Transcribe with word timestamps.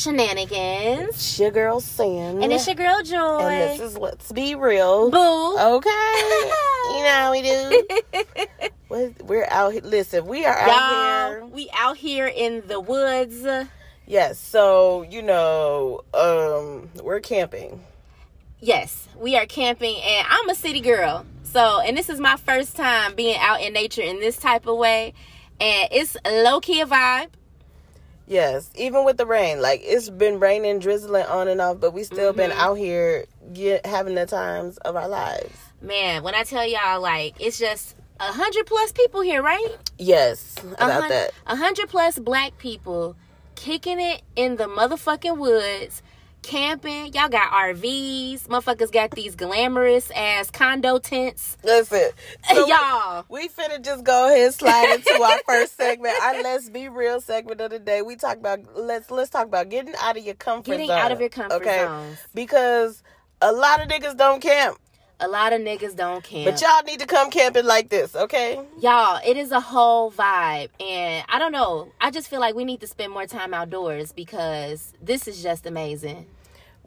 shenanigans. 0.00 1.10
It's 1.10 1.38
your 1.38 1.50
girl 1.50 1.80
Sam. 1.80 2.42
And 2.42 2.52
it's 2.52 2.66
your 2.66 2.74
girl 2.76 3.02
Joy. 3.02 3.38
And 3.40 3.80
this 3.80 3.90
is 3.92 3.98
Let's 3.98 4.32
Be 4.32 4.54
Real. 4.54 5.10
Boo. 5.10 5.58
Okay. 5.58 5.90
you 6.90 7.02
know 7.02 7.10
how 7.12 7.32
we 7.32 7.42
do. 7.42 7.86
We're- 9.24 9.46
out 9.50 9.72
here. 9.72 9.82
Listen, 9.82 10.26
we 10.26 10.44
are 10.46 10.56
out 10.56 10.68
Y'all, 10.68 11.30
here. 11.30 11.44
we 11.46 11.70
out 11.76 11.96
here 11.96 12.26
in 12.26 12.62
the 12.66 12.80
woods. 12.80 13.46
Yes, 14.06 14.38
so, 14.38 15.02
you 15.02 15.22
know, 15.22 16.00
um, 16.14 16.88
we're 17.02 17.20
camping. 17.20 17.84
Yes, 18.58 19.08
we 19.16 19.36
are 19.36 19.46
camping, 19.46 19.96
and 20.02 20.26
I'm 20.28 20.48
a 20.48 20.54
city 20.54 20.80
girl. 20.80 21.24
So, 21.44 21.80
and 21.80 21.96
this 21.96 22.08
is 22.08 22.18
my 22.20 22.36
first 22.36 22.74
time 22.76 23.14
being 23.14 23.36
out 23.38 23.60
in 23.60 23.72
nature 23.72 24.02
in 24.02 24.18
this 24.18 24.36
type 24.36 24.66
of 24.66 24.76
way. 24.78 25.14
And 25.60 25.88
it's 25.92 26.16
low 26.26 26.60
key 26.60 26.80
a 26.80 26.86
vibe. 26.86 27.28
Yes, 28.30 28.70
even 28.76 29.04
with 29.04 29.16
the 29.16 29.26
rain. 29.26 29.60
Like, 29.60 29.80
it's 29.82 30.08
been 30.08 30.38
raining, 30.38 30.78
drizzling 30.78 31.24
on 31.26 31.48
and 31.48 31.60
off, 31.60 31.80
but 31.80 31.92
we 31.92 32.04
still 32.04 32.32
been 32.32 32.50
Mm-hmm. 32.50 32.60
out 32.60 32.74
here 32.74 33.26
get, 33.52 33.84
having 33.84 34.14
the 34.14 34.24
times 34.24 34.76
of 34.78 34.94
our 34.94 35.08
lives. 35.08 35.52
Man, 35.82 36.22
when 36.22 36.36
I 36.36 36.44
tell 36.44 36.64
y'all, 36.64 37.00
like, 37.00 37.34
it's 37.40 37.58
just 37.58 37.96
a 38.20 38.32
hundred 38.32 38.66
plus 38.66 38.92
people 38.92 39.20
here, 39.20 39.42
right? 39.42 39.76
Yes, 39.98 40.54
about 40.78 41.08
that. 41.08 41.32
A 41.48 41.56
hundred 41.56 41.88
plus 41.88 42.20
black 42.20 42.56
people 42.58 43.16
kicking 43.56 43.98
it 44.00 44.22
in 44.36 44.56
the 44.56 44.66
motherfucking 44.68 45.36
woods, 45.36 46.00
camping. 46.50 47.12
Y'all 47.12 47.28
got 47.28 47.52
RVs. 47.52 48.48
Motherfuckers 48.48 48.90
got 48.90 49.12
these 49.12 49.36
glamorous 49.36 50.10
ass 50.10 50.50
condo 50.50 50.98
tents. 50.98 51.56
Listen, 51.62 52.10
so 52.52 52.66
y'all. 52.66 53.24
We 53.28 53.48
finna 53.48 53.82
just 53.82 54.02
go 54.02 54.26
ahead 54.26 54.46
and 54.46 54.54
slide 54.54 54.94
into 54.96 55.22
our 55.22 55.38
first 55.46 55.76
segment, 55.76 56.14
our 56.22 56.42
let's 56.42 56.68
be 56.68 56.88
real 56.88 57.20
segment 57.20 57.60
of 57.60 57.70
the 57.70 57.78
day. 57.78 58.02
We 58.02 58.16
talk 58.16 58.36
about 58.36 58.60
let's 58.76 59.12
let's 59.12 59.30
talk 59.30 59.46
about 59.46 59.68
getting 59.68 59.94
out 60.02 60.16
of 60.16 60.24
your 60.24 60.34
comfort 60.34 60.66
zone. 60.66 60.74
Getting 60.74 60.88
zone. 60.88 60.98
out 60.98 61.12
of 61.12 61.20
your 61.20 61.28
comfort 61.28 61.62
okay? 61.62 61.84
zones. 61.84 62.18
Because 62.34 63.02
a 63.40 63.52
lot 63.52 63.80
of 63.80 63.88
niggas 63.88 64.16
don't 64.16 64.42
camp, 64.42 64.76
A 65.20 65.28
lot 65.28 65.52
of 65.52 65.60
niggas 65.60 65.94
don't 65.94 66.24
camp. 66.24 66.50
but 66.50 66.60
y'all 66.60 66.82
need 66.82 66.98
to 66.98 67.06
come 67.06 67.30
camping 67.30 67.64
like 67.64 67.90
this, 67.90 68.16
okay? 68.16 68.60
Y'all, 68.80 69.20
it 69.24 69.36
is 69.36 69.52
a 69.52 69.60
whole 69.60 70.10
vibe. 70.10 70.70
And 70.80 71.24
I 71.28 71.38
don't 71.38 71.52
know. 71.52 71.92
I 72.00 72.10
just 72.10 72.28
feel 72.28 72.40
like 72.40 72.56
we 72.56 72.64
need 72.64 72.80
to 72.80 72.88
spend 72.88 73.12
more 73.12 73.26
time 73.26 73.54
outdoors 73.54 74.10
because 74.10 74.92
this 75.00 75.28
is 75.28 75.42
just 75.44 75.64
amazing. 75.64 76.26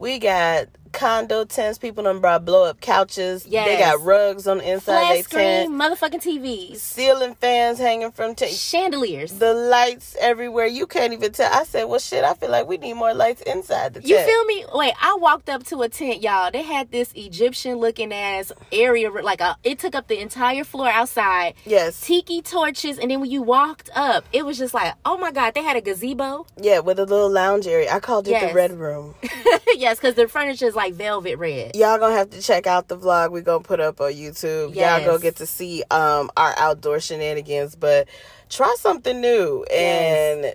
We 0.04 0.18
got 0.18 0.68
condo 0.94 1.44
tents. 1.44 1.78
People 1.78 2.04
done 2.04 2.20
brought 2.20 2.44
blow 2.44 2.64
up 2.64 2.80
couches. 2.80 3.44
They 3.44 3.78
got 3.78 4.00
rugs 4.02 4.46
on 4.46 4.58
the 4.58 4.72
inside 4.72 5.24
Flat 5.24 5.24
screen, 5.24 5.72
motherfucking 5.72 6.22
TVs, 6.22 6.76
Ceiling 6.76 7.34
fans 7.34 7.78
hanging 7.78 8.12
from 8.12 8.34
t- 8.34 8.46
chandeliers. 8.48 9.32
the 9.32 9.52
lights 9.52 10.16
everywhere. 10.20 10.66
You 10.66 10.86
can't 10.86 11.12
even 11.12 11.32
tell. 11.32 11.52
I 11.52 11.64
said, 11.64 11.84
well, 11.84 11.98
shit. 11.98 12.24
I 12.24 12.34
feel 12.34 12.50
like 12.50 12.66
we 12.66 12.76
need 12.78 12.94
more 12.94 13.12
lights 13.14 13.42
inside 13.42 13.94
the 13.94 14.00
tent. 14.00 14.08
You 14.10 14.18
feel 14.24 14.44
me? 14.44 14.64
Wait, 14.74 14.94
I 15.00 15.16
walked 15.20 15.48
up 15.48 15.64
to 15.64 15.82
a 15.82 15.88
tent, 15.88 16.22
y'all. 16.22 16.50
They 16.50 16.62
had 16.62 16.90
this 16.90 17.12
Egyptian 17.14 17.76
looking 17.78 18.12
ass 18.12 18.52
area, 18.72 19.10
like 19.10 19.40
a, 19.40 19.56
it 19.64 19.78
took 19.78 19.94
up 19.94 20.06
the 20.08 20.20
entire 20.20 20.64
floor 20.64 20.88
outside. 20.88 21.54
Yes. 21.64 22.00
Tiki 22.00 22.40
torches, 22.42 22.98
and 22.98 23.10
then 23.10 23.20
when 23.20 23.30
you 23.30 23.42
walked 23.42 23.90
up, 23.94 24.24
it 24.32 24.44
was 24.46 24.58
just 24.58 24.74
like, 24.74 24.94
oh 25.04 25.16
my 25.18 25.32
god, 25.32 25.54
they 25.54 25.62
had 25.62 25.76
a 25.76 25.80
gazebo. 25.80 26.46
Yeah, 26.60 26.80
with 26.80 26.98
a 26.98 27.04
little 27.06 27.30
lounge 27.30 27.66
area. 27.66 27.90
I 27.92 28.00
called 28.00 28.28
it 28.28 28.32
Yes. 28.32 28.50
the 28.50 28.54
red 28.54 28.72
room. 28.72 29.14
yes, 29.74 29.96
because 29.96 30.14
the 30.14 30.28
furniture 30.28 30.66
is 30.66 30.74
like 30.74 30.83
velvet 30.92 31.36
red. 31.36 31.74
Y'all 31.74 31.98
gonna 31.98 32.14
have 32.16 32.30
to 32.30 32.40
check 32.42 32.66
out 32.66 32.88
the 32.88 32.96
vlog 32.96 33.30
we 33.32 33.40
gonna 33.40 33.62
put 33.62 33.80
up 33.80 34.00
on 34.00 34.12
YouTube. 34.12 34.68
Y'all 34.68 34.74
Yes. 34.74 35.04
go 35.06 35.18
get 35.18 35.36
to 35.36 35.46
see 35.46 35.82
um 35.90 36.30
our 36.36 36.54
outdoor 36.56 37.00
shenanigans, 37.00 37.74
but 37.76 38.08
try 38.50 38.74
something 38.78 39.20
new 39.20 39.64
and 39.64 40.54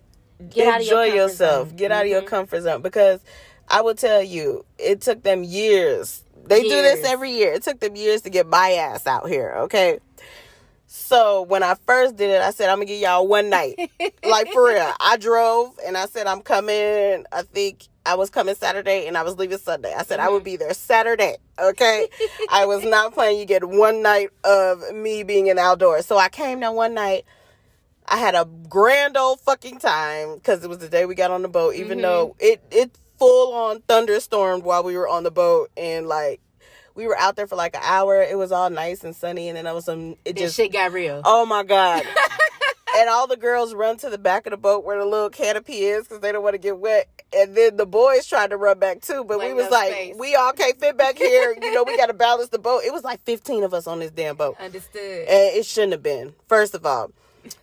Get 0.49 0.67
out 0.67 0.81
of 0.81 0.87
your 0.87 1.03
enjoy 1.03 1.15
yourself. 1.15 1.67
zone. 1.69 1.75
Get 1.75 1.91
out 1.91 2.05
of 2.05 2.11
your 2.11 2.21
Mhm. 2.21 2.27
comfort 2.27 2.61
zone 2.61 2.81
because 2.81 3.19
I 3.67 3.81
will 3.81 3.95
tell 3.95 4.21
you, 4.23 4.65
it 4.77 5.01
took 5.01 5.21
them 5.23 5.43
years. 5.43 6.23
They 6.45 6.63
do 6.63 6.69
this 6.81 7.05
every 7.05 7.31
year. 7.31 7.51
It 7.53 7.61
took 7.63 7.79
them 7.79 7.95
years 7.95 8.21
to 8.23 8.29
get 8.29 8.47
my 8.47 8.71
ass 8.71 9.05
out 9.05 9.27
here, 9.29 9.53
okay? 9.59 9.99
So 10.87 11.43
when 11.43 11.61
I 11.61 11.75
first 11.85 12.15
did 12.15 12.31
it, 12.31 12.41
I 12.41 12.49
said 12.51 12.69
I'm 12.69 12.77
gonna 12.77 12.85
give 12.85 12.99
y'all 12.99 13.27
one 13.27 13.49
night. 13.49 13.75
like 14.25 14.51
for 14.51 14.65
real. 14.69 14.91
I 14.99 15.17
drove 15.17 15.77
and 15.85 15.95
I 15.95 16.05
said 16.07 16.25
I'm 16.25 16.41
coming. 16.41 17.25
I 17.31 17.43
think 17.43 17.88
I 18.05 18.15
was 18.15 18.29
coming 18.29 18.55
Saturday 18.55 19.07
and 19.07 19.17
I 19.17 19.23
was 19.23 19.37
leaving 19.37 19.57
Sunday. 19.57 19.93
I 19.93 20.03
said 20.03 20.19
I 20.19 20.29
would 20.29 20.39
mm-hmm. 20.39 20.45
be 20.45 20.55
there 20.57 20.73
Saturday. 20.73 21.37
Okay. 21.59 22.07
I 22.49 22.65
was 22.65 22.83
not 22.85 23.13
planning 23.13 23.39
you 23.39 23.45
get 23.45 23.63
one 23.63 24.01
night 24.01 24.29
of 24.43 24.93
me 24.93 25.23
being 25.23 25.47
in 25.47 25.59
outdoors. 25.59 26.05
So 26.05 26.17
I 26.17 26.29
came 26.29 26.59
down 26.59 26.75
one 26.75 26.93
night. 26.93 27.25
I 28.07 28.17
had 28.17 28.33
a 28.33 28.45
grand 28.67 29.17
old 29.17 29.39
fucking 29.41 29.79
time 29.79 30.35
because 30.35 30.63
it 30.63 30.69
was 30.69 30.79
the 30.79 30.89
day 30.89 31.05
we 31.05 31.13
got 31.13 31.29
on 31.29 31.43
the 31.43 31.47
boat, 31.47 31.75
even 31.75 31.99
mm-hmm. 31.99 32.01
though 32.01 32.35
it 32.39 32.61
it 32.71 32.97
full 33.19 33.53
on 33.53 33.81
thunderstormed 33.81 34.63
while 34.63 34.83
we 34.83 34.97
were 34.97 35.07
on 35.07 35.23
the 35.23 35.31
boat 35.31 35.69
and 35.77 36.07
like 36.07 36.41
we 36.95 37.05
were 37.05 37.17
out 37.17 37.35
there 37.35 37.45
for 37.45 37.55
like 37.55 37.75
an 37.75 37.81
hour. 37.83 38.21
It 38.21 38.37
was 38.37 38.51
all 38.51 38.69
nice 38.69 39.03
and 39.03 39.15
sunny 39.15 39.49
and 39.49 39.57
then 39.57 39.65
there 39.65 39.73
was 39.73 39.85
some 39.85 40.15
it 40.25 40.35
This 40.35 40.45
just 40.45 40.55
shit 40.55 40.73
got 40.73 40.91
real. 40.91 41.21
Oh 41.23 41.45
my 41.45 41.63
god. 41.63 42.03
and 42.97 43.09
all 43.09 43.27
the 43.27 43.37
girls 43.37 43.73
run 43.73 43.97
to 43.97 44.09
the 44.09 44.17
back 44.17 44.45
of 44.45 44.51
the 44.51 44.57
boat 44.57 44.83
where 44.85 44.97
the 44.99 45.05
little 45.05 45.29
canopy 45.29 45.83
is 45.83 46.03
because 46.07 46.19
they 46.21 46.31
don't 46.31 46.43
want 46.43 46.53
to 46.55 46.57
get 46.59 46.77
wet. 46.79 47.07
And 47.35 47.55
then 47.55 47.77
the 47.77 47.85
boys 47.85 48.25
tried 48.25 48.49
to 48.49 48.57
run 48.57 48.79
back 48.79 49.01
too, 49.01 49.23
but 49.23 49.37
we 49.39 49.53
Wasn't 49.53 49.57
was 49.57 49.71
like, 49.71 49.91
space. 49.91 50.15
we 50.17 50.35
all 50.35 50.51
can't 50.53 50.79
fit 50.79 50.97
back 50.97 51.17
here. 51.17 51.55
You 51.61 51.73
know, 51.73 51.83
we 51.83 51.95
got 51.97 52.07
to 52.07 52.13
balance 52.13 52.49
the 52.49 52.57
boat. 52.59 52.81
It 52.85 52.91
was 52.91 53.03
like 53.03 53.21
15 53.23 53.63
of 53.63 53.73
us 53.73 53.85
on 53.87 53.99
this 53.99 54.11
damn 54.11 54.35
boat. 54.35 54.57
Understood. 54.59 55.27
And 55.27 55.55
it 55.57 55.65
shouldn't 55.65 55.91
have 55.93 56.03
been, 56.03 56.33
first 56.47 56.73
of 56.73 56.85
all. 56.85 57.11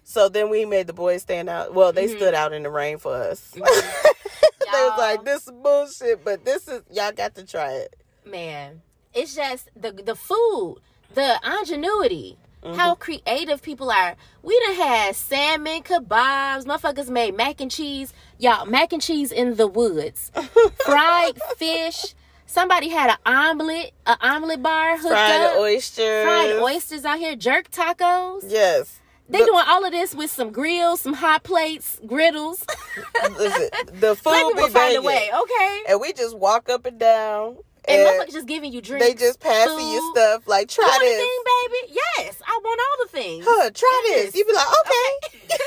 So 0.04 0.28
then 0.28 0.50
we 0.50 0.64
made 0.64 0.86
the 0.86 0.92
boys 0.92 1.22
stand 1.22 1.48
out. 1.48 1.74
Well, 1.74 1.92
they 1.92 2.06
Mm-hmm. 2.06 2.16
stood 2.16 2.34
out 2.34 2.52
in 2.52 2.62
the 2.62 2.70
rain 2.70 2.98
for 2.98 3.12
us. 3.14 3.40
they 3.50 3.60
was 3.60 4.98
like, 4.98 5.24
this 5.24 5.46
is 5.46 5.52
bullshit, 5.52 6.24
but 6.24 6.44
this 6.44 6.68
is, 6.68 6.82
y'all 6.92 7.12
got 7.12 7.34
to 7.36 7.44
try 7.44 7.72
it. 7.72 7.94
man 8.24 8.82
it's 9.14 9.34
just 9.34 9.70
the 9.74 9.92
the 9.92 10.14
food 10.14 10.76
the 11.14 11.40
ingenuity 11.58 12.36
Mm-hmm. 12.66 12.78
how 12.78 12.94
creative 12.96 13.62
people 13.62 13.90
are. 13.90 14.16
We 14.42 14.58
done 14.66 14.74
had 14.74 15.14
salmon 15.16 15.82
kebabs 15.82 16.64
motherfuckers 16.64 17.08
made 17.08 17.36
mac 17.36 17.60
and 17.60 17.70
cheese. 17.70 18.12
Y'all 18.38 18.66
mac 18.66 18.92
and 18.92 19.00
cheese 19.00 19.30
in 19.32 19.54
the 19.54 19.66
woods. 19.68 20.32
Fried 20.84 21.40
fish. 21.56 22.14
Somebody 22.46 22.88
had 22.88 23.10
an 23.10 23.16
omelet 23.24 23.92
an 24.06 24.16
omelet 24.20 24.62
bar 24.62 24.96
hooked 24.96 25.08
Fried 25.08 25.40
up. 25.42 25.58
oysters. 25.58 26.24
fried 26.24 26.52
oysters 26.56 27.04
out 27.04 27.18
here 27.18 27.36
jerk 27.36 27.70
tacos. 27.70 28.44
Yes. 28.46 29.00
they 29.28 29.38
doing 29.44 29.64
all 29.66 29.84
of 29.84 29.92
this 29.92 30.14
with 30.14 30.30
some 30.30 30.50
grills 30.50 31.00
some 31.00 31.14
hot 31.14 31.42
plates 31.44 32.00
griddles. 32.06 32.64
Listen, 33.38 33.68
the 34.00 34.14
food 34.22 34.30
let 34.30 34.56
be 34.56 34.72
find 34.72 34.96
a 34.96 35.02
way 35.02 35.30
okay? 35.42 35.82
And 35.88 36.00
we 36.00 36.12
just 36.12 36.36
walk 36.38 36.68
up 36.68 36.84
and 36.86 36.98
down 36.98 37.58
and 37.88 38.00
and 38.02 38.08
motherfuckers 38.08 38.32
just 38.32 38.46
giving 38.48 38.72
you 38.72 38.80
drinks 38.80 39.06
they 39.06 39.14
just 39.14 39.40
passing 39.40 39.78
you 39.88 40.12
stuff 40.14 40.46
like 40.48 40.68
try 40.68 40.84
You 40.84 40.90
want 40.90 41.02
this 41.02 41.18
anything, 41.18 41.42
baby? 41.70 42.00
Yes, 42.18 42.42
I 42.46 42.60
want 42.62 42.80
all 42.80 43.06
the 43.06 43.10
things. 43.12 43.44
huh 43.48 43.70
try 43.70 44.02
this 44.08 44.24
Yes. 44.26 44.34
you 44.36 44.44
be 44.44 44.52
like 44.52 44.66
okay 44.84 45.54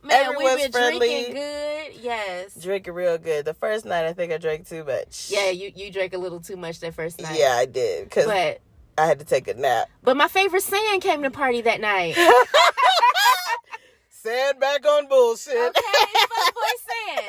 Man, 0.00 0.26
Everyone's 0.26 0.54
we've 0.54 0.62
been 0.62 0.72
friendly. 0.72 1.08
drinking 1.08 1.34
good. 1.34 1.92
Yes. 2.00 2.54
drinking 2.62 2.94
real 2.94 3.18
good 3.18 3.44
the 3.44 3.52
first 3.54 3.84
night 3.84 4.06
i 4.06 4.12
think 4.12 4.32
i 4.32 4.38
drank 4.38 4.66
too 4.68 4.84
much 4.84 5.28
Yeah, 5.30 5.50
you 5.50 5.72
you 5.74 5.90
drank 5.90 6.14
a 6.14 6.18
little 6.18 6.40
too 6.40 6.56
much 6.56 6.78
that 6.80 6.94
first 6.94 7.20
night. 7.20 7.36
yeah 7.38 7.54
i 7.56 7.66
did 7.66 8.04
because 8.04 8.26
But 8.26 8.60
i 8.96 9.06
had 9.06 9.18
to 9.18 9.24
take 9.24 9.48
a 9.48 9.54
nap 9.54 9.88
but 10.02 10.16
my 10.16 10.28
favorite 10.28 10.62
Sand 10.62 11.02
came 11.02 11.22
to 11.24 11.30
party 11.30 11.60
that 11.62 11.80
night. 11.80 12.14
sand 14.10 14.58
back 14.60 14.86
on 14.86 15.08
bullshit 15.08 15.54
Okay, 15.56 15.80
fuck 15.80 16.54
boy 16.54 16.76
Sand. 16.86 17.26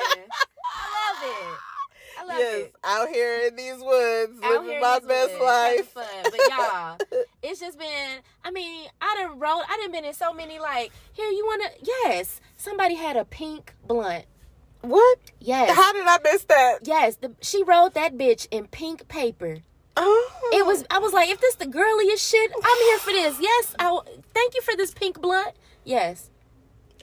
I 0.72 0.84
love 0.96 1.24
it. 1.24 1.58
I 1.58 2.18
love 2.30 2.38
yes 2.40 2.56
it. 2.68 2.76
out 2.84 3.10
here 3.10 3.48
in 3.48 3.56
these 3.56 3.80
woods 3.82 4.40
Out 4.44 4.64
living 4.66 4.80
my 4.82 5.00
best 5.00 5.32
woods, 5.32 5.42
life 5.44 5.88
Fun. 5.90 6.06
But 6.24 6.40
y'all, 6.50 6.98
it's 7.44 7.60
just 7.60 7.78
been. 7.78 8.20
I 8.44 8.52
mean, 8.52 8.88
I 9.02 9.16
done 9.22 9.40
rolled. 9.40 9.64
I 9.70 9.78
done 9.82 9.92
been 9.92 10.06
in 10.06 10.14
so 10.14 10.34
many. 10.34 10.60
Like, 10.60 10.92
here, 11.14 11.30
you 11.30 11.46
wanna? 11.46 11.70
Yes. 11.82 12.40
Somebody 12.58 12.96
had 12.96 13.18
a 13.18 13.26
pink 13.26 13.76
blunt. 13.88 14.26
what 14.82 15.20
Yes. 15.40 15.76
how 15.76 15.92
did 15.94 16.06
i 16.08 16.18
miss 16.24 16.44
that 16.46 16.80
Yes, 16.84 17.16
the, 17.18 17.32
she 17.42 17.64
rolled 17.64 17.94
that 17.96 18.18
bitch 18.18 18.48
in 18.52 18.68
pink 18.68 19.08
paper. 19.08 19.58
oh 19.98 20.50
It 20.54 20.66
was. 20.66 20.86
I 20.90 21.00
was 21.00 21.12
like, 21.14 21.30
if 21.30 21.42
this 21.42 21.56
the 21.56 21.68
girliest 21.68 22.26
shit, 22.30 22.52
I'm 22.64 22.78
here 22.88 23.00
for 23.00 23.12
this. 23.12 23.38
Yes, 23.42 23.76
I. 23.80 24.00
Thank 24.34 24.56
you 24.56 24.62
for 24.62 24.76
this 24.78 24.92
pink 24.94 25.20
blunt. 25.22 25.54
Yes, 25.84 26.30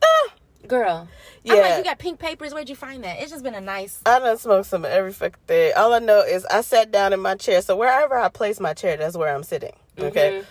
Ah. 0.03 0.31
Girl. 0.67 1.09
yeah 1.43 1.55
I'm 1.55 1.61
like, 1.61 1.79
you 1.79 1.85
got 1.85 1.99
pink 1.99 2.19
papers. 2.19 2.53
Where'd 2.53 2.69
you 2.69 2.77
find 2.77 3.05
that? 3.05 3.21
It's 3.21 3.31
just 3.31 3.43
been 3.45 3.55
a 3.55 3.61
nice. 3.61 4.01
I 4.07 4.19
done 4.19 4.39
smoked 4.39 4.67
some 4.67 4.85
every 4.85 5.13
fucking 5.13 5.41
thing. 5.47 5.73
All 5.77 5.93
I 5.95 5.99
know 5.99 6.21
is 6.21 6.45
I 6.47 6.61
sat 6.61 6.91
down 6.91 7.13
in 7.13 7.21
my 7.21 7.35
chair. 7.35 7.63
So 7.63 7.77
wherever 7.77 8.17
I 8.19 8.29
place 8.29 8.61
my 8.61 8.75
chair, 8.75 8.97
that's 8.97 9.17
where 9.17 9.35
I'm 9.35 9.43
sitting. 9.43 9.73
Okay. 9.99 10.41
Mm-hmm. 10.41 10.51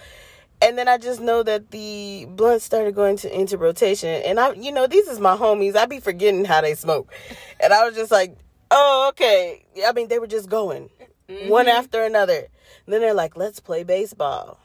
and 0.61 0.77
then 0.77 0.87
I 0.87 0.97
just 0.97 1.19
know 1.21 1.43
that 1.43 1.69
the 1.71 2.25
blunt 2.29 2.61
started 2.61 2.95
going 2.95 3.17
to 3.17 3.39
into 3.39 3.57
rotation, 3.57 4.09
and 4.09 4.39
I, 4.39 4.53
you 4.53 4.71
know, 4.71 4.87
these 4.87 5.07
is 5.07 5.19
my 5.19 5.37
homies. 5.37 5.75
I'd 5.75 5.89
be 5.89 5.99
forgetting 5.99 6.45
how 6.45 6.61
they 6.61 6.73
smoke, 6.73 7.13
and 7.59 7.71
I 7.71 7.85
was 7.85 7.95
just 7.95 8.11
like, 8.11 8.35
oh, 8.71 9.07
okay. 9.09 9.65
I 9.85 9.91
mean, 9.91 10.07
they 10.07 10.17
were 10.19 10.27
just 10.27 10.49
going 10.49 10.89
one 11.27 11.67
after 11.67 12.03
another. 12.03 12.47
And 12.85 12.93
then 12.93 13.01
they're 13.01 13.13
like, 13.13 13.35
let's 13.35 13.59
play 13.59 13.83
baseball. 13.83 14.59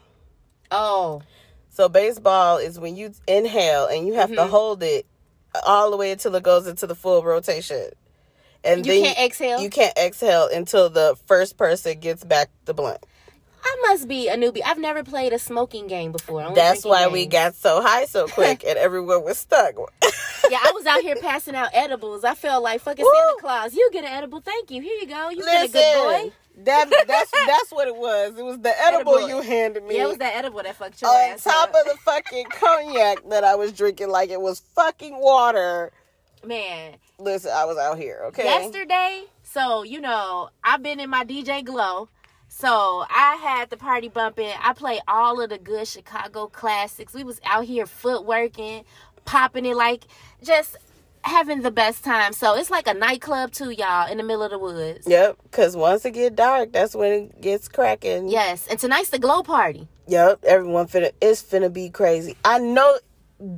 Oh, 0.69 1.21
So 1.69 1.89
baseball 1.89 2.57
is 2.57 2.79
when 2.79 2.95
you 2.95 3.13
inhale 3.27 3.87
and 3.87 4.07
you 4.07 4.13
have 4.13 4.31
to 4.33 4.45
hold 4.45 4.83
it 4.83 5.05
all 5.65 5.91
the 5.91 5.97
way 5.97 6.11
until 6.11 6.35
it 6.35 6.43
goes 6.43 6.67
into 6.67 6.87
the 6.87 6.95
full 6.95 7.23
rotation. 7.23 7.89
And 8.63 8.85
You 8.85 8.93
then 8.93 9.03
can't 9.03 9.19
exhale? 9.19 9.59
You 9.61 9.69
can't 9.69 9.97
exhale 9.97 10.47
until 10.53 10.89
the 10.89 11.17
first 11.25 11.57
person 11.57 11.99
gets 11.99 12.23
back 12.23 12.49
the 12.65 12.73
blunt. 12.73 13.03
I 13.63 13.77
must 13.87 14.07
be 14.07 14.27
a 14.27 14.35
newbie. 14.35 14.61
I've 14.65 14.79
never 14.79 15.03
played 15.03 15.33
a 15.33 15.39
smoking 15.39 15.87
game 15.87 16.11
before. 16.11 16.41
only 16.41 16.55
That's 16.55 16.83
why 16.83 17.07
we 17.07 17.27
got 17.27 17.55
so 17.55 17.81
high 17.81 18.05
so 18.05 18.27
quick 18.27 18.63
and 18.67 18.77
everyone 18.77 19.23
was 19.23 19.37
stuck. 19.37 19.75
Yeah, 20.49 20.59
I 20.63 20.71
was 20.73 20.85
out 20.85 21.01
here 21.01 21.15
passing 21.15 21.55
out 21.55 21.69
edibles. 21.73 22.23
I 22.23 22.33
felt 22.33 22.63
like 22.63 22.81
fucking 22.81 23.05
Woo. 23.05 23.11
Santa 23.13 23.37
Claus. 23.39 23.75
You 23.75 23.89
get 23.93 24.03
an 24.03 24.11
edible. 24.11 24.41
Thank 24.41 24.71
you. 24.71 24.81
Here 24.81 24.97
you 24.99 25.07
go. 25.07 25.29
You 25.29 25.43
been 25.43 25.65
a 25.65 25.67
good 25.67 25.95
boy. 25.95 26.31
That 26.65 26.89
that's 27.07 27.31
that's 27.47 27.71
what 27.71 27.87
it 27.87 27.95
was. 27.95 28.37
It 28.37 28.43
was 28.43 28.59
the 28.59 28.73
edible, 28.81 29.15
Edible. 29.17 29.29
you 29.29 29.41
handed 29.41 29.83
me. 29.83 29.97
Yeah, 29.97 30.03
it 30.05 30.07
was 30.07 30.17
that 30.17 30.35
edible 30.35 30.61
that 30.63 30.75
fucked 30.75 31.01
your 31.01 31.09
on 31.11 31.31
ass 31.31 31.43
top 31.43 31.69
up. 31.69 31.75
of 31.75 31.91
the 31.91 31.97
fucking 32.03 32.45
cognac 32.51 33.27
that 33.29 33.43
I 33.43 33.55
was 33.55 33.71
drinking 33.71 34.09
like 34.09 34.29
it 34.29 34.41
was 34.41 34.61
fucking 34.75 35.17
water. 35.19 35.91
Man, 36.43 36.95
Listen, 37.19 37.51
I 37.53 37.65
was 37.65 37.77
out 37.77 37.99
here, 37.99 38.21
okay? 38.25 38.43
yesterday, 38.45 39.23
so 39.43 39.83
you 39.83 40.01
know, 40.01 40.49
I've 40.63 40.81
been 40.81 40.99
in 40.99 41.09
my 41.09 41.23
DJ 41.23 41.63
glow. 41.63 42.09
So 42.53 43.05
I 43.09 43.37
had 43.41 43.69
the 43.69 43.77
party 43.77 44.09
bumping. 44.09 44.51
I 44.61 44.73
played 44.73 44.99
all 45.07 45.39
of 45.39 45.49
the 45.49 45.57
good 45.57 45.87
Chicago 45.87 46.47
classics. 46.47 47.13
We 47.13 47.23
was 47.23 47.39
out 47.45 47.63
here 47.63 47.85
footworking, 47.85 48.83
popping 49.23 49.65
it 49.65 49.75
like 49.77 50.03
just 50.43 50.75
having 51.23 51.61
the 51.61 51.71
best 51.71 52.03
time. 52.03 52.33
So 52.33 52.55
it's 52.55 52.69
like 52.69 52.87
a 52.87 52.93
nightclub 52.93 53.51
too, 53.51 53.71
y'all, 53.71 54.09
in 54.11 54.17
the 54.17 54.23
middle 54.23 54.43
of 54.43 54.51
the 54.51 54.59
woods. 54.59 55.07
Yep, 55.07 55.37
because 55.43 55.75
once 55.75 56.05
it 56.05 56.11
get 56.11 56.35
dark, 56.35 56.71
that's 56.71 56.95
when 56.95 57.11
it 57.11 57.41
gets 57.41 57.67
cracking. 57.67 58.29
Yes, 58.29 58.67
and 58.67 58.79
tonight's 58.79 59.09
the 59.09 59.19
glow 59.19 59.43
party. 59.43 59.87
Yep, 60.07 60.43
everyone 60.45 60.87
finna 60.87 61.11
it's 61.21 61.41
finna 61.41 61.71
be 61.71 61.89
crazy. 61.89 62.35
I 62.43 62.59
know 62.59 62.97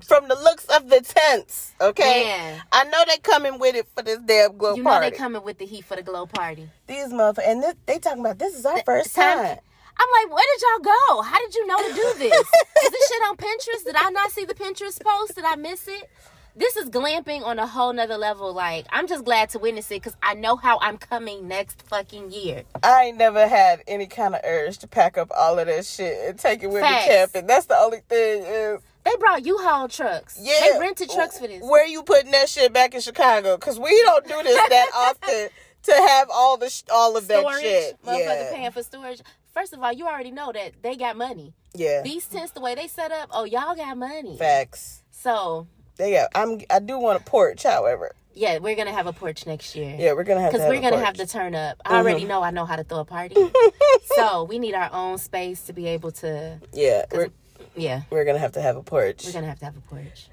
from 0.05 0.27
the 0.29 0.35
looks 0.35 0.65
of 0.65 0.89
the 0.89 1.01
tents, 1.01 1.73
okay? 1.81 2.23
Man. 2.25 2.61
I 2.71 2.85
know 2.85 3.03
they 3.07 3.17
coming 3.17 3.59
with 3.59 3.75
it 3.75 3.85
for 3.95 4.01
this 4.01 4.19
damn 4.19 4.55
glow 4.57 4.75
You 4.75 4.83
know 4.83 4.89
party. 4.91 5.09
they 5.09 5.17
coming 5.17 5.43
with 5.43 5.57
the 5.57 5.65
heat 5.65 5.83
for 5.83 5.95
the 5.97 6.03
glow 6.03 6.25
party. 6.25 6.69
These 6.87 7.07
motherfuckers, 7.07 7.47
and 7.47 7.63
this, 7.63 7.75
they 7.85 7.99
talking 7.99 8.21
about 8.21 8.39
this 8.39 8.57
is 8.57 8.65
our 8.65 8.81
first 8.83 9.13
time- 9.15 9.37
time. 9.45 9.57
I'm 9.95 10.07
like, 10.23 10.35
where 10.35 10.43
did 10.55 10.61
y'all 10.63 10.79
go? 10.79 11.21
How 11.21 11.37
did 11.37 11.53
you 11.53 11.67
know 11.67 11.77
to 11.77 11.93
do 11.93 12.13
this? 12.17 12.33
is 12.83 12.91
this 12.91 13.07
shit 13.09 13.21
on 13.29 13.37
Pinterest? 13.37 13.83
Did 13.85 13.95
I 13.95 14.09
not 14.09 14.31
see 14.31 14.43
the 14.43 14.55
Pinterest 14.55 14.99
post? 15.03 15.35
Did 15.35 15.45
I 15.45 15.55
miss 15.55 15.87
it? 15.87 16.09
This 16.55 16.77
is 16.77 16.89
glamping 16.89 17.41
on 17.43 17.57
a 17.57 17.65
whole 17.65 17.91
nother 17.93 18.17
level. 18.17 18.53
Like, 18.53 18.85
I'm 18.91 19.07
just 19.07 19.25
glad 19.25 19.49
to 19.49 19.59
witness 19.59 19.87
it 19.89 19.95
because 19.95 20.15
I 20.21 20.35
know 20.35 20.55
how 20.55 20.77
I'm 20.81 20.97
coming 20.97 21.47
next 21.47 21.81
fucking 21.87 22.31
year. 22.31 22.63
I 22.83 23.05
ain't 23.05 23.17
never 23.17 23.47
had 23.47 23.81
any 23.87 24.05
kind 24.05 24.35
of 24.35 24.41
urge 24.43 24.77
to 24.79 24.87
pack 24.87 25.17
up 25.17 25.31
all 25.35 25.57
of 25.57 25.65
that 25.65 25.83
shit 25.85 26.29
and 26.29 26.37
take 26.37 26.61
it 26.61 26.67
with 26.69 26.83
Facts. 26.83 27.07
me 27.07 27.13
camping. 27.13 27.47
That's 27.47 27.65
the 27.65 27.77
only 27.77 28.01
thing 28.07 28.43
is 28.43 28.81
They 29.03 29.15
brought 29.19 29.43
U-Haul 29.45 29.87
trucks. 29.87 30.37
yeah. 30.39 30.73
They 30.73 30.79
rented 30.79 31.09
trucks 31.09 31.39
for 31.39 31.47
this. 31.47 31.63
Where 31.63 31.87
you 31.87 32.03
putting 32.03 32.29
that 32.31 32.47
shit 32.49 32.71
back 32.71 32.93
in 32.93 33.01
Chicago? 33.01 33.57
Because 33.57 33.79
we 33.79 33.99
don't 34.03 34.27
do 34.27 34.43
this 34.43 34.69
that 34.69 34.89
often 34.95 35.49
to 35.83 35.91
have 36.09 36.29
all 36.31 36.57
the 36.57 36.69
sh- 36.69 36.83
all 36.93 37.17
of 37.17 37.27
that 37.29 37.43
shit. 37.61 37.99
Motherfucker 38.05 38.19
Yeah, 38.19 38.51
paying 38.53 38.71
for 38.71 38.83
storage. 38.83 39.21
First 39.55 39.73
of 39.73 39.81
all, 39.81 39.91
you 39.91 40.05
already 40.07 40.31
know 40.31 40.51
that 40.51 40.73
they 40.83 40.95
got 40.95 41.17
money. 41.17 41.53
yeah. 41.73 42.03
These 42.03 42.27
tents, 42.27 42.51
the 42.51 42.61
way 42.61 42.75
they 42.75 42.87
set 42.87 43.11
up, 43.11 43.29
oh, 43.31 43.43
y'all 43.43 43.75
got 43.75 43.97
money. 43.97 44.37
Facts. 44.37 45.01
So, 45.11 45.67
They 45.97 46.13
got. 46.13 46.29
I'm. 46.35 46.59
I 46.69 46.79
do 46.79 46.97
want 46.97 47.21
a 47.21 47.23
porch, 47.23 47.63
however. 47.63 48.15
yeah, 48.33 48.57
we're 48.57 48.75
going 48.75 48.87
to 48.87 48.93
have 48.93 49.07
a 49.07 49.13
porch 49.13 49.45
next 49.45 49.75
year. 49.75 49.95
Yeah, 49.97 50.13
we're 50.13 50.23
gonna 50.23 50.41
have. 50.41 50.51
to 50.51 50.57
Because 50.57 50.69
we're 50.69 50.81
gonna 50.81 50.95
porch. 50.95 51.05
have 51.05 51.15
to 51.15 51.27
turn 51.27 51.55
up. 51.55 51.81
I 51.85 51.89
mm-hmm. 51.89 51.97
already 51.97 52.25
know 52.25 52.41
I 52.41 52.51
know 52.51 52.65
how 52.65 52.75
to 52.75 52.83
throw 52.83 52.99
a 52.99 53.05
party. 53.05 53.35
so 54.15 54.43
we 54.43 54.59
need 54.59 54.73
our 54.73 54.89
own 54.91 55.17
space 55.17 55.63
to 55.63 55.73
be 55.73 55.87
able 55.87 56.11
to 56.11 56.59
Yeah, 56.71 57.05
we're 57.11 57.29
yeah, 57.75 58.01
we're 58.09 58.25
gonna 58.25 58.39
have 58.39 58.53
to 58.53 58.61
have 58.61 58.75
a 58.75 58.83
porch. 58.83 59.25
we're 59.25 59.33
gonna 59.33 59.47
have 59.47 59.59
to 59.59 59.65
have 59.65 59.77
a 59.77 59.81
porch. 59.81 60.29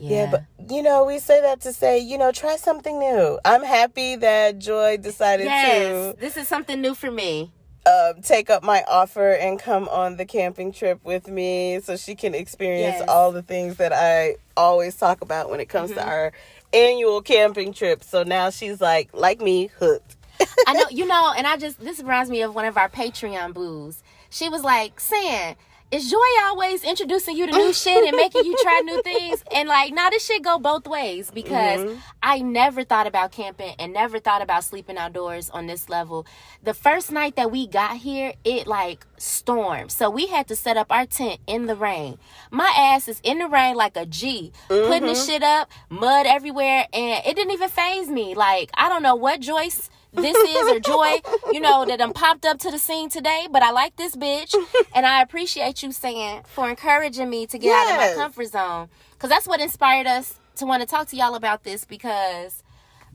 Yeah, 0.00 0.30
but 0.30 0.44
you 0.70 0.82
know, 0.82 1.04
we 1.04 1.18
say 1.18 1.40
that 1.40 1.60
to 1.62 1.72
say, 1.72 1.98
you 1.98 2.18
know, 2.18 2.30
try 2.30 2.56
something 2.56 2.98
new. 2.98 3.38
I'm 3.44 3.64
happy 3.64 4.16
that 4.16 4.58
Joy 4.58 4.96
decided 4.96 5.44
to. 5.44 5.48
yes, 5.48 6.14
this 6.18 6.36
is 6.36 6.46
something 6.46 6.80
new 6.80 6.94
for 6.94 7.10
me. 7.10 7.52
Um, 7.88 8.22
take 8.22 8.50
up 8.50 8.62
my 8.62 8.84
offer 8.86 9.30
and 9.32 9.58
come 9.58 9.88
on 9.88 10.16
the 10.16 10.24
camping 10.26 10.72
trip 10.72 11.00
with 11.04 11.28
me 11.28 11.80
so 11.80 11.96
she 11.96 12.14
can 12.14 12.34
experience 12.34 12.96
Yes. 12.98 13.08
all 13.08 13.32
the 13.32 13.42
things 13.42 13.76
that 13.76 13.92
I 13.92 14.36
always 14.56 14.94
talk 14.96 15.20
about 15.22 15.48
when 15.50 15.60
it 15.60 15.68
comes 15.68 15.90
Mm-hmm. 15.92 16.00
to 16.00 16.06
our 16.06 16.32
annual 16.72 17.22
camping 17.22 17.72
trip. 17.72 18.04
So 18.04 18.24
now 18.24 18.50
she's 18.50 18.80
like, 18.80 19.08
like 19.14 19.40
me, 19.40 19.70
hooked. 19.78 20.16
I 20.66 20.74
know, 20.74 20.84
you 20.90 21.06
know, 21.06 21.32
and 21.36 21.46
I 21.46 21.56
just 21.56 21.80
this 21.80 21.98
reminds 22.00 22.30
me 22.30 22.42
of 22.42 22.54
one 22.54 22.64
of 22.66 22.76
our 22.76 22.88
Patreon 22.88 23.54
boos. 23.54 24.02
She 24.30 24.48
was 24.50 24.62
like, 24.62 25.00
"Sam, 25.00 25.54
is 25.90 26.10
Joy 26.10 26.18
always 26.42 26.84
introducing 26.84 27.36
you 27.36 27.46
to 27.46 27.52
new 27.52 27.72
shit 27.72 28.06
and 28.06 28.16
making 28.16 28.44
you 28.44 28.56
try 28.62 28.80
new 28.84 29.02
things?" 29.02 29.42
And 29.54 29.68
like, 29.68 29.92
now 29.92 30.10
this 30.10 30.24
shit 30.24 30.42
go 30.42 30.58
both 30.58 30.86
ways 30.86 31.30
because 31.30 31.80
mm-hmm. 31.80 31.98
I 32.22 32.40
never 32.40 32.84
thought 32.84 33.06
about 33.06 33.32
camping 33.32 33.74
and 33.78 33.92
never 33.92 34.18
thought 34.18 34.42
about 34.42 34.64
sleeping 34.64 34.98
outdoors 34.98 35.50
on 35.50 35.66
this 35.66 35.88
level. 35.88 36.26
The 36.62 36.74
first 36.74 37.10
night 37.10 37.36
that 37.36 37.50
we 37.50 37.66
got 37.66 37.98
here, 37.98 38.34
it 38.44 38.66
like 38.66 39.06
stormed, 39.16 39.90
so 39.92 40.10
we 40.10 40.26
had 40.26 40.48
to 40.48 40.56
set 40.56 40.76
up 40.76 40.88
our 40.90 41.06
tent 41.06 41.40
in 41.46 41.66
the 41.66 41.76
rain. 41.76 42.18
My 42.50 42.72
ass 42.76 43.08
is 43.08 43.20
in 43.22 43.38
the 43.38 43.48
rain 43.48 43.74
like 43.76 43.96
a 43.96 44.06
G, 44.06 44.52
putting 44.68 45.06
the 45.06 45.12
mm-hmm. 45.12 45.26
shit 45.26 45.42
up, 45.42 45.70
mud 45.88 46.26
everywhere, 46.26 46.86
and 46.92 47.24
it 47.26 47.36
didn't 47.36 47.52
even 47.52 47.68
phase 47.68 48.08
me. 48.08 48.34
Like 48.34 48.70
I 48.74 48.88
don't 48.88 49.02
know 49.02 49.14
what 49.14 49.40
Joyce 49.40 49.90
this 50.12 50.36
is 50.36 50.72
or 50.72 50.80
joy, 50.80 51.20
you 51.52 51.60
know, 51.60 51.84
that 51.84 52.00
I'm 52.00 52.12
popped 52.12 52.46
up 52.46 52.58
to 52.60 52.70
the 52.70 52.78
scene 52.78 53.10
today. 53.10 53.46
But 53.50 53.62
I 53.62 53.70
like 53.70 53.96
this 53.96 54.16
bitch, 54.16 54.54
and 54.94 55.04
I 55.04 55.20
appreciate 55.22 55.82
you 55.82 55.92
saying 55.92 56.42
for 56.46 56.68
encouraging 56.68 57.28
me 57.28 57.46
to 57.46 57.58
get 57.58 57.74
out 57.74 57.92
of 57.92 57.96
my 58.00 58.22
comfort 58.22 58.46
zone, 58.46 58.88
because 59.12 59.28
that's 59.28 59.46
what 59.46 59.60
inspired 59.60 60.06
us 60.06 60.40
to 60.56 60.66
want 60.66 60.80
to 60.82 60.88
talk 60.88 61.08
to 61.08 61.16
y'all 61.16 61.34
about 61.34 61.64
this. 61.64 61.84
Because, 61.84 62.62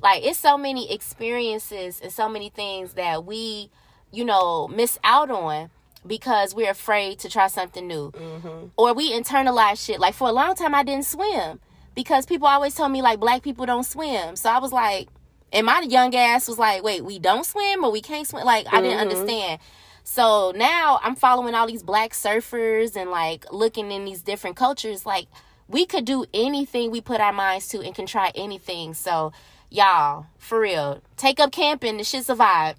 like, 0.02 0.24
it's 0.24 0.38
so 0.38 0.58
many 0.58 0.94
experiences 0.94 2.00
and 2.00 2.12
so 2.12 2.30
many 2.30 2.50
things 2.50 2.94
that 2.94 3.26
we, 3.26 3.72
you 4.12 4.24
know, 4.24 4.68
miss 4.68 5.00
out 5.04 5.32
on 5.32 5.72
because 6.06 6.54
we're 6.54 6.72
afraid 6.72 7.18
to 7.20 7.30
try 7.30 7.48
something 7.48 7.88
new, 7.88 8.12
mm-hmm. 8.12 8.68
or 8.78 8.94
we 8.94 9.12
internalize 9.12 9.84
shit. 9.84 10.00
Like 10.00 10.14
for 10.14 10.30
a 10.30 10.34
long 10.34 10.54
time, 10.54 10.76
I 10.76 10.84
didn't 10.84 11.06
swim 11.06 11.60
because 11.96 12.26
people 12.26 12.48
always 12.48 12.76
told 12.76 12.92
me 12.92 13.02
like 13.02 13.20
black 13.20 13.42
people 13.42 13.66
don't 13.66 13.86
swim. 13.86 14.36
So 14.36 14.50
I 14.50 14.60
was 14.60 14.72
like. 14.72 15.10
And 15.54 15.68
my 15.68 15.82
young 15.82 16.16
ass 16.16 16.48
was 16.48 16.58
like, 16.58 16.84
wait, 16.84 17.06
we 17.06 17.20
don't 17.20 17.46
swim 17.46 17.86
or 17.86 17.92
we 17.92 18.02
can't 18.02 18.28
swim? 18.28 18.44
Like, 18.44 18.66
I 18.74 18.82
didn't 18.82 18.98
mm-hmm. 18.98 19.02
understand. 19.02 19.62
So 20.04 20.52
now 20.56 21.00
I'm 21.02 21.16
following 21.16 21.54
all 21.54 21.68
these 21.68 21.84
black 21.84 22.12
surfers 22.12 22.98
and 22.98 23.10
like 23.10 23.46
looking 23.54 23.92
in 23.92 24.04
these 24.04 24.22
different 24.22 24.58
cultures. 24.58 25.06
Like, 25.06 25.28
we 25.68 25.86
could 25.86 26.06
do 26.06 26.26
anything 26.34 26.92
we 26.92 27.02
put 27.02 27.22
our 27.22 27.32
minds 27.32 27.68
to 27.70 27.82
and 27.82 27.96
can 27.96 28.08
try 28.08 28.32
anything. 28.36 28.96
So, 28.96 29.32
y'all, 29.70 30.26
for 30.40 30.60
real, 30.60 31.02
take 31.18 31.40
up 31.40 31.52
camping. 31.52 31.98
The 31.98 32.04
shit's 32.04 32.30
a 32.30 32.36
vibe. 32.36 32.76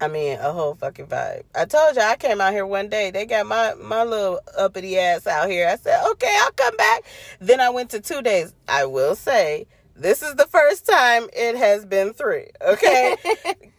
I 0.00 0.08
mean, 0.08 0.38
a 0.38 0.52
whole 0.52 0.74
fucking 0.74 1.06
vibe. 1.06 1.42
I 1.54 1.64
told 1.64 1.96
you 1.96 2.02
I 2.02 2.16
came 2.16 2.40
out 2.40 2.52
here 2.52 2.66
one 2.66 2.88
day. 2.88 3.10
They 3.10 3.26
got 3.26 3.46
my 3.46 3.74
my 3.74 4.04
little 4.04 4.40
uppity 4.56 4.98
ass 4.98 5.26
out 5.26 5.50
here. 5.50 5.68
I 5.68 5.76
said, 5.76 6.06
okay, 6.12 6.36
I'll 6.40 6.52
come 6.52 6.76
back. 6.76 7.02
Then 7.40 7.60
I 7.60 7.70
went 7.70 7.90
to 7.90 8.00
two 8.00 8.22
days. 8.22 8.54
I 8.68 8.84
will 8.84 9.14
say. 9.14 9.66
This 10.00 10.22
is 10.22 10.34
the 10.34 10.46
first 10.46 10.86
time 10.86 11.28
it 11.30 11.56
has 11.56 11.84
been 11.84 12.14
three, 12.14 12.46
okay? 12.62 13.16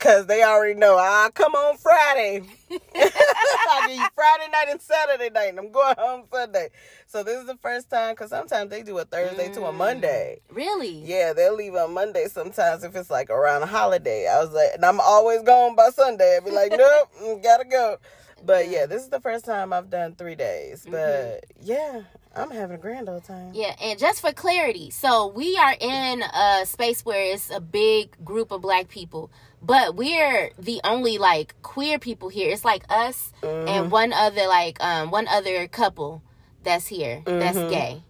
Because 0.01 0.25
they 0.25 0.43
already 0.43 0.73
know 0.73 0.97
I'll 0.97 1.29
come 1.29 1.53
on 1.53 1.77
Friday. 1.77 2.41
I 2.71 3.85
give 3.87 3.97
you 3.97 4.07
Friday 4.15 4.51
night 4.51 4.65
and 4.69 4.81
Saturday 4.81 5.29
night, 5.29 5.49
and 5.49 5.59
I'm 5.59 5.71
going 5.71 5.93
home 5.95 6.23
Sunday. 6.31 6.69
So 7.05 7.23
this 7.23 7.39
is 7.39 7.45
the 7.45 7.57
first 7.57 7.89
time, 7.91 8.13
because 8.13 8.31
sometimes 8.31 8.71
they 8.71 8.81
do 8.81 8.97
a 8.97 9.05
Thursday 9.05 9.51
to 9.53 9.65
a 9.65 9.71
Monday. 9.71 10.41
Really? 10.51 11.03
Yeah, 11.05 11.33
they'll 11.33 11.55
leave 11.55 11.75
on 11.75 11.93
Monday 11.93 12.27
sometimes 12.27 12.83
if 12.83 12.95
it's 12.95 13.11
like 13.11 13.29
around 13.29 13.61
a 13.61 13.67
holiday. 13.67 14.27
I 14.27 14.43
was 14.43 14.51
like, 14.53 14.69
and 14.73 14.83
I'm 14.83 14.99
always 14.99 15.43
gone 15.43 15.75
by 15.75 15.89
Sunday. 15.89 16.37
I'd 16.37 16.45
be 16.45 16.51
like, 16.51 16.71
nope, 16.71 17.09
mm, 17.21 17.43
gotta 17.43 17.65
go. 17.65 17.97
But 18.43 18.69
yeah, 18.69 18.85
this 18.85 19.03
is 19.03 19.09
the 19.09 19.19
first 19.19 19.45
time 19.45 19.73
I've 19.73 19.89
done 19.89 20.15
three 20.15 20.35
days. 20.35 20.83
Mm-hmm. 20.83 20.91
But 20.91 21.45
yeah, 21.61 22.01
I'm 22.35 22.51
having 22.51 22.75
a 22.75 22.79
grand 22.79 23.09
old 23.09 23.23
time. 23.23 23.51
Yeah, 23.53 23.75
and 23.81 23.99
just 23.99 24.21
for 24.21 24.31
clarity, 24.31 24.89
so 24.89 25.27
we 25.27 25.57
are 25.57 25.75
in 25.79 26.23
a 26.23 26.65
space 26.65 27.03
where 27.05 27.33
it's 27.33 27.49
a 27.49 27.59
big 27.59 28.23
group 28.23 28.51
of 28.51 28.61
black 28.61 28.87
people, 28.87 29.31
but 29.61 29.95
we're 29.95 30.51
the 30.57 30.81
only 30.83 31.17
like 31.17 31.55
queer 31.61 31.99
people 31.99 32.29
here. 32.29 32.51
It's 32.51 32.65
like 32.65 32.83
us 32.89 33.31
and 33.43 33.49
mm-hmm. 33.67 33.89
one 33.89 34.13
other 34.13 34.47
like 34.47 34.81
um 34.83 35.11
one 35.11 35.27
other 35.27 35.67
couple 35.67 36.23
that's 36.63 36.87
here 36.87 37.21
that's 37.25 37.57
mm-hmm. 37.57 37.69
gay. 37.69 38.03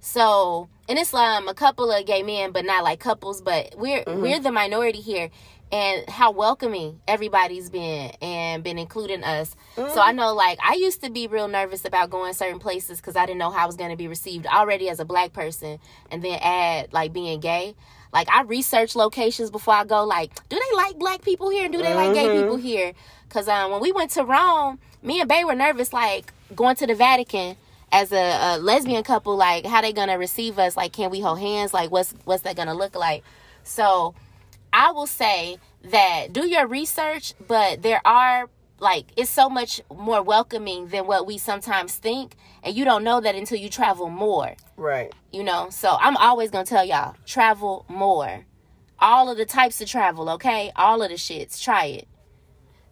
So 0.00 0.68
in 0.86 0.98
Islam, 0.98 1.44
um, 1.44 1.48
a 1.48 1.54
couple 1.54 1.90
of 1.90 2.04
gay 2.04 2.22
men, 2.22 2.52
but 2.52 2.64
not 2.64 2.84
like 2.84 3.00
couples, 3.00 3.40
but 3.40 3.74
we're 3.78 4.04
we're 4.06 4.38
the 4.38 4.52
minority 4.52 5.00
here. 5.00 5.30
And 5.74 6.08
how 6.08 6.30
welcoming 6.30 7.00
everybody's 7.08 7.68
been 7.68 8.12
and 8.22 8.62
been 8.62 8.78
including 8.78 9.24
us. 9.24 9.56
So 9.74 10.00
I 10.00 10.12
know 10.12 10.32
like 10.32 10.60
I 10.62 10.74
used 10.74 11.02
to 11.02 11.10
be 11.10 11.26
real 11.26 11.48
nervous 11.48 11.84
about 11.84 12.10
going 12.10 12.32
certain 12.32 12.60
places 12.60 13.00
because 13.00 13.16
I 13.16 13.26
didn't 13.26 13.40
know 13.40 13.50
how 13.50 13.64
I 13.64 13.66
was 13.66 13.74
going 13.74 13.90
to 13.90 13.96
be 13.96 14.06
received 14.06 14.46
already 14.46 14.88
as 14.88 15.00
a 15.00 15.04
black 15.04 15.32
person 15.32 15.80
and 16.12 16.22
then 16.22 16.38
add 16.40 16.92
like 16.92 17.12
being 17.12 17.40
gay. 17.40 17.74
Like 18.12 18.30
I 18.30 18.42
research 18.42 18.94
locations 18.94 19.50
before 19.50 19.74
I 19.74 19.84
go. 19.84 20.04
Like, 20.04 20.48
do 20.48 20.56
they 20.56 20.76
like 20.76 20.96
black 20.96 21.22
people 21.22 21.50
here? 21.50 21.64
And 21.64 21.72
do 21.72 21.82
they 21.82 21.92
like 21.92 22.14
gay 22.14 22.40
people 22.40 22.54
here? 22.54 22.92
Because 23.28 23.48
um, 23.48 23.72
when 23.72 23.80
we 23.80 23.90
went 23.90 24.12
to 24.12 24.22
Rome, 24.24 24.78
me 25.02 25.18
and 25.18 25.28
Bay 25.28 25.42
were 25.42 25.56
nervous, 25.56 25.92
like 25.92 26.32
going 26.54 26.76
to 26.76 26.86
the 26.86 26.94
Vatican 26.94 27.56
as 27.90 28.12
a, 28.12 28.16
a 28.16 28.58
lesbian 28.58 29.02
couple. 29.02 29.36
Like, 29.36 29.66
how 29.66 29.80
they 29.80 29.92
gonna 29.92 30.18
receive 30.18 30.56
us? 30.60 30.76
Like, 30.76 30.92
can 30.92 31.10
we 31.10 31.18
hold 31.18 31.40
hands? 31.40 31.74
Like, 31.74 31.90
what's 31.90 32.14
what's 32.22 32.44
that 32.44 32.54
gonna 32.54 32.74
look 32.74 32.94
like? 32.94 33.24
So, 33.64 34.14
I 34.74 34.90
will 34.90 35.06
say 35.06 35.58
that 35.84 36.32
do 36.32 36.46
your 36.48 36.66
research, 36.66 37.34
but 37.46 37.82
there 37.82 38.00
are 38.04 38.50
like 38.80 39.06
it's 39.16 39.30
so 39.30 39.48
much 39.48 39.80
more 39.94 40.20
welcoming 40.20 40.88
than 40.88 41.06
what 41.06 41.26
we 41.26 41.38
sometimes 41.38 41.94
think, 41.94 42.34
and 42.64 42.74
you 42.74 42.84
don't 42.84 43.04
know 43.04 43.20
that 43.20 43.36
until 43.36 43.56
you 43.56 43.70
travel 43.70 44.10
more. 44.10 44.56
Right. 44.76 45.14
you 45.30 45.44
know? 45.44 45.70
So 45.70 45.96
i'm 46.00 46.16
always 46.16 46.50
gonna 46.50 46.66
tell 46.66 46.84
y'all 46.84 47.14
travel 47.24 47.86
more. 47.88 48.44
All 48.98 49.30
of 49.30 49.36
the 49.36 49.44
types 49.46 49.80
of 49.80 49.88
travel 49.88 50.28
okay? 50.30 50.72
All 50.74 51.02
of 51.02 51.08
the 51.08 51.14
shits. 51.16 51.62
Try 51.62 51.84
it. 51.86 52.08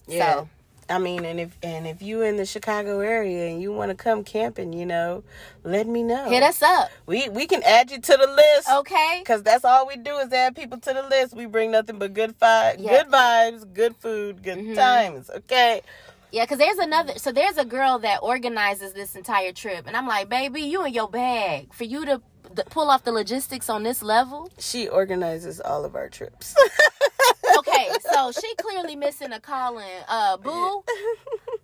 Yeah. 0.07 0.33
So- 0.35 0.49
I 0.93 0.99
mean, 0.99 1.25
and 1.25 1.41
if 1.41 1.57
and 1.63 1.87
if 1.87 2.03
you 2.03 2.23
in 2.23 2.37
the 2.37 2.45
Chicago 2.47 3.01
area 3.01 3.49
and 3.51 3.61
you 3.63 3.73
want 3.73 3.91
to 3.91 3.97
come 3.97 4.23
camping, 4.25 4.73
you 4.73 4.87
know, 4.87 5.25
let 5.65 5.87
me 5.87 6.03
know. 6.03 6.29
hit 6.29 6.43
us 6.43 6.63
up 6.63 6.91
We 7.07 7.29
we 7.31 7.47
can 7.47 7.63
add 7.63 7.91
you 7.91 7.99
to 8.01 8.17
the 8.17 8.27
list. 8.27 8.69
okay 8.71 9.23
Cause 9.25 9.43
that's 9.43 9.65
all 9.65 9.87
we 9.87 9.97
do 9.97 10.17
is 10.19 10.33
add 10.33 10.55
people 10.55 10.79
to 10.79 10.93
the 10.93 11.03
list. 11.03 11.35
We 11.35 11.47
bring 11.47 11.71
nothing 11.71 11.99
but 11.99 12.13
good 12.15 12.35
vi- 12.39 12.77
Yeah. 12.79 13.03
good 13.03 13.13
vibes, 13.13 13.73
good 13.75 13.97
food, 13.97 14.43
good 14.43 14.59
Mhm. 14.59 14.75
times. 14.75 15.31
Okay. 15.31 15.83
yeah 16.31 16.45
because 16.45 16.59
there's 16.59 16.79
another 16.79 17.15
so 17.19 17.31
there's 17.33 17.59
a 17.59 17.65
girl 17.65 17.99
that 18.01 18.19
organizes 18.23 18.93
this 18.95 19.15
entire 19.17 19.53
trip 19.53 19.87
and 19.87 19.95
i'm 19.99 20.07
like 20.07 20.31
baby 20.31 20.63
you 20.63 20.83
in 20.87 20.93
your 20.95 21.07
bag 21.09 21.73
for 21.75 21.85
you 21.85 22.07
to 22.07 22.23
pull 22.71 22.89
off 22.91 23.03
the 23.05 23.13
logistics 23.13 23.69
on 23.69 23.83
this 23.83 24.03
level 24.03 24.49
She 24.59 24.89
organizes 24.89 25.61
all 25.61 25.85
of 25.85 25.95
our 25.95 26.09
trips. 26.09 26.55
okay 27.91 27.99
so 28.13 28.33
she 28.33 28.55
clearly 28.57 28.97
missing 28.97 29.33
a 29.33 29.41
calling 29.41 29.85
uh 30.09 30.37
boo 30.37 30.83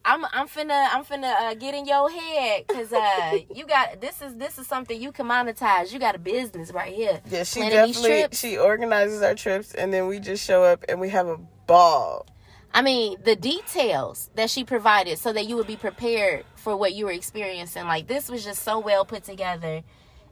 I'm 0.05 0.25
I'm 0.33 0.49
finna 0.49 0.89
I'm 0.91 1.05
finna 1.05 1.35
uh, 1.35 1.55
get 1.55 1.75
in 1.75 1.85
your 1.85 2.11
head 2.11 2.65
because 2.67 2.93
uh 2.93 3.39
you 3.55 3.67
got 3.67 4.01
this 4.01 4.23
is 4.23 4.37
this 4.37 4.59
is 4.59 4.67
something 4.67 5.01
you 5.01 5.13
can 5.13 5.27
monetize. 5.27 5.93
You 5.93 5.99
got 5.99 6.15
a 6.15 6.19
business 6.19 6.73
right 6.73 6.95
here. 6.95 7.21
yeah, 7.29 7.43
she 7.45 7.61
Planning 7.61 7.93
definitely 7.93 8.37
she 8.37 8.57
organizes 8.57 9.21
our 9.21 9.35
trips 9.35 9.75
and 9.75 9.93
then 9.93 10.07
we 10.07 10.19
just 10.19 10.45
show 10.45 10.65
up 10.65 10.85
and 10.89 10.99
we 10.99 11.11
have 11.11 11.27
a 11.27 11.37
ball. 11.67 12.27
I 12.73 12.83
mean, 12.83 13.17
the 13.23 13.37
details 13.37 14.31
that 14.35 14.51
she 14.51 14.65
provided 14.65 15.19
so 15.19 15.33
that 15.33 15.47
you 15.47 15.57
would 15.57 15.67
be 15.67 15.77
prepared 15.77 16.45
for 16.55 16.77
what 16.77 16.95
you 16.95 17.07
were 17.07 17.13
experiencing. 17.13 17.85
Like 17.85 18.07
this 18.07 18.31
was 18.31 18.45
just 18.45 18.63
so 18.63 18.79
well 18.79 19.05
put 19.05 19.25
together. 19.25 19.83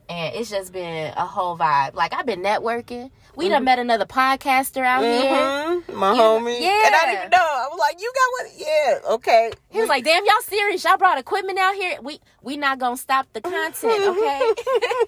And 0.09 0.35
it's 0.37 0.51
just 0.51 0.73
been 0.73 1.13
a 1.17 1.27
whole 1.27 1.59
vibe. 1.59 1.95
Like 1.95 2.15
I've 2.15 2.27
been 2.27 2.43
networking. 2.43 3.11
We 3.35 3.49
done 3.51 3.65
met 3.65 3.79
another 3.79 4.07
podcaster 4.07 4.83
out 4.85 5.03
here. 5.03 5.31
Mhm. 5.31 5.95
My 5.95 6.15
You- 6.15 6.21
homie. 6.21 6.61
yeah. 6.61 6.87
And 6.87 6.95
I 6.95 7.01
didn't 7.01 7.15
even 7.19 7.31
know. 7.31 7.39
I 7.39 7.69
was 7.71 7.79
like, 7.79 8.01
you 8.01 8.13
got 8.15 8.31
what? 8.33 8.53
Yeah. 8.57 9.13
Okay. 9.15 9.51
He 9.69 9.81
was 9.81 9.89
like, 9.91 10.05
"Damn, 10.05 10.25
y'all 10.25 10.41
serious? 10.43 10.83
Y'all 10.85 10.97
brought 10.97 11.19
equipment 11.19 11.59
out 11.59 11.75
here? 11.75 11.99
We 12.01 12.21
we 12.41 12.57
not 12.57 12.79
gonna 12.79 12.97
stop 12.97 13.27
the 13.35 13.41
content, 13.43 13.77
okay? 13.85 14.53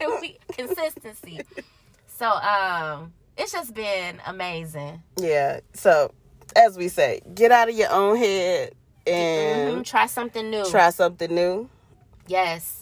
we, 0.21 0.39
consistency. 0.53 1.41
So 2.09 2.29
um, 2.29 3.13
it's 3.39 3.53
just 3.53 3.73
been 3.75 4.21
amazing. 4.27 5.03
Yeah. 5.17 5.61
So, 5.75 6.13
as 6.57 6.77
we 6.77 6.89
say, 6.89 7.21
get 7.35 7.51
out 7.53 7.69
of 7.71 7.77
your 7.77 7.91
own 7.91 8.17
head 8.17 8.73
and 9.07 9.79
Mhm, 9.79 9.85
Try 9.87 10.07
something 10.07 10.51
new. 10.51 10.65
try 10.67 10.91
something 10.91 11.35
new. 11.35 11.71
Yes. 12.27 12.78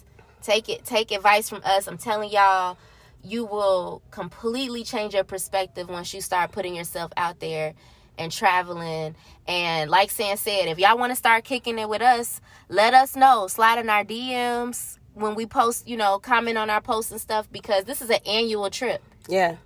Take 0.46 0.68
it 0.68 0.84
take 0.84 1.10
advice 1.10 1.48
from 1.48 1.60
us. 1.64 1.88
I'm 1.88 1.98
telling 1.98 2.30
y'all, 2.30 2.78
you 3.24 3.44
will 3.44 4.00
completely 4.12 4.84
change 4.84 5.12
your 5.12 5.24
perspective 5.24 5.88
once 5.88 6.14
you 6.14 6.20
start 6.20 6.52
putting 6.52 6.76
yourself 6.76 7.10
out 7.16 7.40
there 7.40 7.74
and 8.16 8.30
traveling. 8.30 9.16
And 9.48 9.90
like 9.90 10.12
Sam 10.12 10.36
said, 10.36 10.68
if 10.68 10.78
y'all 10.78 10.96
want 10.96 11.10
to 11.10 11.16
start 11.16 11.42
kicking 11.42 11.80
it 11.80 11.88
with 11.88 12.00
us, 12.00 12.40
let 12.68 12.94
us 12.94 13.16
know. 13.16 13.48
Slide 13.48 13.80
in 13.80 13.90
our 13.90 14.04
DMs 14.04 14.98
when 15.14 15.34
we 15.34 15.46
post, 15.46 15.88
you 15.88 15.96
know, 15.96 16.20
comment 16.20 16.56
on 16.56 16.70
our 16.70 16.80
posts 16.80 17.10
and 17.10 17.20
stuff 17.20 17.50
because 17.50 17.82
this 17.82 18.00
is 18.00 18.08
an 18.08 18.20
annual 18.24 18.70
trip. 18.70 19.02
Yeah. 19.26 19.56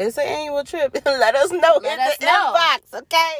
It's 0.00 0.16
an 0.16 0.24
annual 0.26 0.64
trip. 0.64 0.96
Let 1.06 1.36
us 1.36 1.50
know 1.52 1.78
Let 1.82 1.94
in 1.98 2.00
us 2.00 2.16
the 2.18 2.26
know. 2.26 2.54
inbox, 2.56 2.98
okay? 3.02 3.34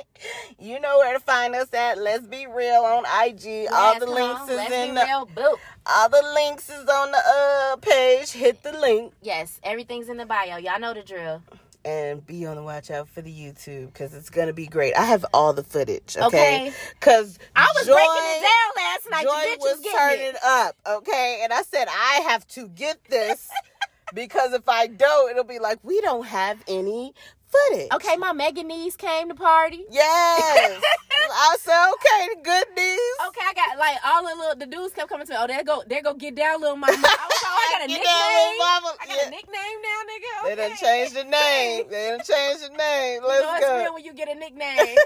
You 0.59 0.79
know 0.79 0.99
where 0.99 1.15
to 1.15 1.21
find 1.21 1.55
us 1.55 1.73
at. 1.73 1.99
Let's 1.99 2.27
be 2.27 2.47
real 2.47 2.83
on 2.83 3.05
IG. 3.27 3.67
all 3.73 3.99
the 3.99 4.07
links 4.07 4.43
on, 4.43 4.51
is 4.51 4.57
let's 4.57 4.73
in 4.73 4.89
be 4.91 4.95
the 5.01 5.05
real. 5.37 5.57
All 5.87 6.09
the 6.11 6.23
links 6.35 6.69
is 6.69 6.87
on 6.87 7.11
the 7.13 7.23
uh 7.73 7.77
page. 7.77 8.31
Hit 8.33 8.63
the 8.63 8.73
link 8.73 9.15
Yes, 9.23 9.59
everything's 9.65 10.09
in 10.11 10.19
the 10.19 10.27
bio. 10.27 10.59
Y'all 10.59 10.79
know 10.79 10.93
the 10.95 11.03
drill. 11.03 11.43
and 11.85 12.27
be 12.27 12.45
on 12.45 12.57
the 12.57 12.63
watch 12.63 12.91
out 12.91 13.09
for 13.09 13.23
the 13.23 13.33
YouTube 13.33 13.87
because 13.87 14.13
it's 14.15 14.29
gonna 14.29 14.53
be 14.53 14.67
great. 14.67 14.95
I 14.95 15.05
have 15.07 15.25
all 15.33 15.55
the 15.55 15.65
footage, 15.65 16.15
okay? 16.19 16.27
Okay. 16.27 16.73
Because 17.01 17.39
I 17.57 17.67
was 17.75 17.87
breaking 17.87 18.27
it 18.37 18.43
down 18.43 18.85
last 18.85 19.11
night. 19.11 19.25
Joy 19.25 19.51
you 19.51 19.57
bitches 19.57 19.83
was 19.83 19.93
turning 19.97 20.27
it. 20.27 20.37
up, 20.45 20.77
okay? 20.87 21.41
And 21.43 21.53
I 21.55 21.63
said, 21.63 21.89
I 21.89 22.21
have 22.29 22.47
to 22.49 22.69
get 22.69 23.03
this 23.09 23.49
because 24.15 24.53
if 24.53 24.69
I 24.69 24.87
don't, 24.87 25.31
it'll 25.31 25.45
be 25.45 25.59
like, 25.59 25.79
we 25.83 26.01
don't 26.01 26.27
have 26.27 26.63
any 26.69 27.15
footage. 27.49 27.89
Okay, 27.93 28.17
my 28.17 28.33
mega 28.33 28.63
niece 28.63 28.97
came 28.97 29.29
to 29.29 29.35
party. 29.35 29.85
Yes. 29.91 30.83
I 31.33 31.57
said, 31.61 31.91
okay, 31.95 32.29
the 32.35 32.41
good 32.43 32.67
news. 32.77 33.17
Okay, 33.29 33.41
I 33.45 33.53
got 33.55 33.79
like 33.79 33.97
all 34.05 34.23
the 34.23 34.35
little 34.35 34.57
the 34.57 34.67
dudes 34.67 34.95
kept 34.95 35.09
coming 35.09 35.27
to 35.27 35.33
me. 35.33 35.39
Oh, 35.41 35.47
there 35.47 35.63
go 35.63 35.83
there 35.87 36.03
go 36.03 36.15
get 36.15 36.35
down, 36.35 36.61
little 36.61 36.77
mama. 36.77 36.93
I 36.93 36.97
was 36.97 37.43
oh, 37.45 37.69
I 37.69 37.79
got 37.79 37.85
a 37.85 37.89
nickname. 37.89 38.07
I 38.07 38.97
got 39.07 39.09
Yeah. 39.09 39.27
a 39.27 39.31
nickname 39.31 39.79
now, 39.83 40.01
nigga. 40.11 40.45
They 40.45 40.53
Okay. 40.53 40.69
done 40.69 40.77
changed 40.79 41.15
the 41.15 41.25
name. 41.25 41.87
They 41.91 42.09
done 42.11 42.21
changed 42.25 42.65
the 42.65 42.77
name. 42.77 43.23
Let's 43.27 43.43
know 43.43 43.55
it's 43.57 43.67
go. 43.67 43.79
real 43.79 43.95
when 43.95 44.05
you 44.05 44.13
get 44.15 44.29
a 44.29 44.35
nickname. 44.35 44.97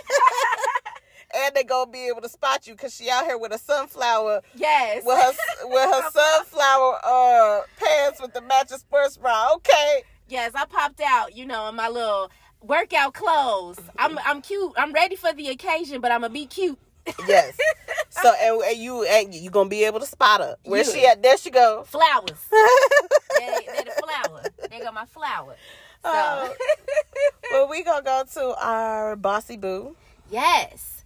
And 1.36 1.54
they 1.54 1.64
gonna 1.64 1.90
be 1.90 2.06
able 2.08 2.20
to 2.22 2.28
spot 2.28 2.66
you 2.66 2.74
because 2.74 2.94
she 2.94 3.10
out 3.10 3.24
here 3.24 3.38
with 3.38 3.52
a 3.52 3.58
sunflower 3.58 4.42
yes. 4.54 5.02
with 5.04 5.16
her 5.20 5.32
with 5.68 5.90
her 5.94 6.10
sunflower 6.10 7.00
uh 7.04 7.60
pants 7.76 8.20
with 8.20 8.32
the 8.34 8.40
matching 8.42 8.78
sports 8.78 9.16
bra. 9.16 9.52
Okay. 9.56 10.02
yes, 10.28 10.52
I 10.54 10.64
popped 10.66 11.00
out, 11.00 11.36
you 11.36 11.44
know, 11.46 11.68
in 11.68 11.74
my 11.74 11.88
little 11.88 12.30
workout 12.62 13.14
clothes. 13.14 13.78
I'm 13.98 14.18
I'm 14.24 14.40
cute. 14.42 14.72
I'm 14.76 14.92
ready 14.92 15.16
for 15.16 15.32
the 15.32 15.48
occasion, 15.48 16.00
but 16.00 16.12
I'm 16.12 16.20
gonna 16.20 16.32
be 16.32 16.46
cute. 16.46 16.78
Yes. 17.26 17.58
So 18.10 18.32
and, 18.40 18.62
and 18.62 18.78
you 18.78 19.02
and 19.04 19.34
you 19.34 19.50
gonna 19.50 19.68
be 19.68 19.84
able 19.84 19.98
to 19.98 20.06
spot 20.06 20.40
her. 20.40 20.56
Where 20.64 20.84
she 20.84 21.04
at? 21.04 21.20
There 21.20 21.36
she 21.36 21.50
go. 21.50 21.82
Flowers. 21.84 22.30
They're, 23.38 23.60
they're 23.66 23.84
the 23.84 24.02
flower. 24.02 24.42
There 24.70 24.80
go 24.80 24.92
my 24.92 25.04
flower. 25.04 25.56
So 26.04 26.10
Oh. 26.12 26.54
well, 27.50 27.68
we 27.68 27.82
gonna 27.82 28.04
go 28.04 28.22
to 28.34 28.54
our 28.64 29.16
bossy 29.16 29.56
boo. 29.56 29.96
Yes. 30.30 31.03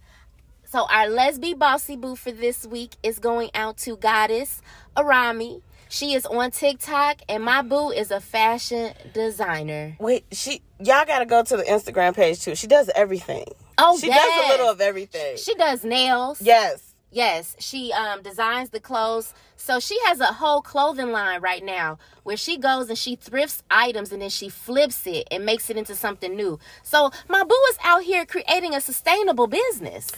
So 0.71 0.85
our 0.87 1.09
lesbian 1.09 1.57
bossy 1.57 1.95
boo 1.95 2.15
for 2.15 2.31
this 2.31 2.63
week 2.63 2.91
is 3.01 3.17
going 3.17 3.49
out 3.55 3.77
to 3.77 3.97
Goddess 3.97 4.61
Arami. 4.95 5.63
She 5.89 6.13
is 6.13 6.27
on 6.27 6.51
TikTok, 6.51 7.23
and 7.27 7.43
my 7.43 7.63
boo 7.63 7.89
is 7.89 8.11
a 8.11 8.19
fashion 8.19 8.93
designer. 9.11 9.97
Wait, 9.99 10.25
she 10.31 10.61
y'all 10.79 11.07
gotta 11.07 11.25
go 11.25 11.41
to 11.41 11.57
the 11.57 11.63
Instagram 11.63 12.15
page 12.15 12.41
too. 12.41 12.53
She 12.53 12.67
does 12.67 12.87
everything. 12.93 13.45
Oh, 13.79 13.97
she 13.97 14.09
yes. 14.09 14.23
does 14.23 14.45
a 14.45 14.49
little 14.51 14.69
of 14.69 14.79
everything. 14.79 15.37
She 15.37 15.55
does 15.55 15.83
nails. 15.83 16.39
yes. 16.39 16.85
Yes, 17.11 17.55
she 17.57 17.91
um 17.91 18.21
designs 18.21 18.69
the 18.69 18.79
clothes. 18.79 19.33
So 19.55 19.79
she 19.79 19.97
has 20.05 20.19
a 20.19 20.25
whole 20.25 20.61
clothing 20.61 21.11
line 21.11 21.41
right 21.41 21.65
now 21.65 21.97
where 22.21 22.37
she 22.37 22.59
goes 22.59 22.89
and 22.89 22.97
she 22.97 23.15
thrifts 23.15 23.63
items 23.71 24.11
and 24.11 24.21
then 24.21 24.29
she 24.29 24.47
flips 24.49 25.07
it 25.07 25.27
and 25.31 25.43
makes 25.43 25.71
it 25.71 25.77
into 25.77 25.95
something 25.95 26.35
new. 26.35 26.59
So 26.83 27.09
my 27.27 27.43
boo 27.43 27.59
is 27.71 27.79
out 27.83 28.03
here 28.03 28.27
creating 28.27 28.75
a 28.75 28.81
sustainable 28.81 29.47
business. 29.47 30.11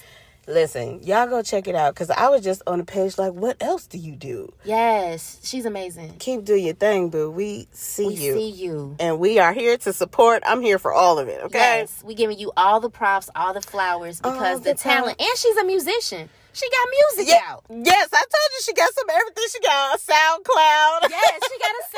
Listen, 0.48 1.02
y'all 1.04 1.28
go 1.28 1.44
check 1.44 1.68
it 1.68 1.76
out 1.76 1.94
because 1.94 2.10
I 2.10 2.30
was 2.30 2.44
just 2.44 2.64
on 2.66 2.80
the 2.80 2.84
page 2.84 3.18
like, 3.18 3.32
what 3.34 3.62
else 3.62 3.86
do 3.86 3.98
you 4.00 4.16
do? 4.16 4.52
Yes, 4.66 5.40
she's 5.44 5.66
amazing. 5.66 6.16
Keep 6.20 6.46
doing 6.46 6.66
your 6.66 6.74
thing, 6.74 7.10
boo. 7.10 7.30
We 7.30 7.68
see 7.72 8.04
you. 8.04 8.10
We 8.10 8.16
you. 8.16 8.34
see 8.34 8.50
you. 8.50 8.96
and 9.00 9.20
we 9.20 9.38
are 9.40 9.54
here 9.54 9.78
to 9.78 9.94
support. 9.94 10.42
I'm 10.46 10.62
here 10.62 10.80
for 10.80 10.92
all 10.92 11.20
of 11.20 11.28
it, 11.28 11.42
okay? 11.44 11.60
Yes, 11.82 12.04
we 12.04 12.16
giving 12.16 12.40
you 12.40 12.52
all 12.58 12.80
the 12.80 12.90
props, 12.90 13.30
all 13.36 13.54
the 13.54 13.62
flowers 13.62 14.18
because 14.20 14.58
All 14.58 14.60
the, 14.60 14.72
the 14.72 14.76
talent, 14.76 15.22
and 15.22 15.38
she's 15.38 15.56
a 15.58 15.64
musician. 15.64 16.28
She 16.54 16.68
got 16.70 16.88
music 17.16 17.34
Yeah, 17.34 17.40
out. 17.54 17.64
yes, 17.70 18.10
I 18.12 18.18
told 18.18 18.50
you 18.52 18.62
she 18.64 18.74
got 18.74 18.94
some 18.94 19.10
everything. 19.10 19.44
She 19.52 19.60
got 19.62 19.96
a 19.96 20.00
SoundCloud. 20.00 21.10
yes, 21.10 21.40
she 21.50 21.60
got 21.60 21.72
a 21.72 21.86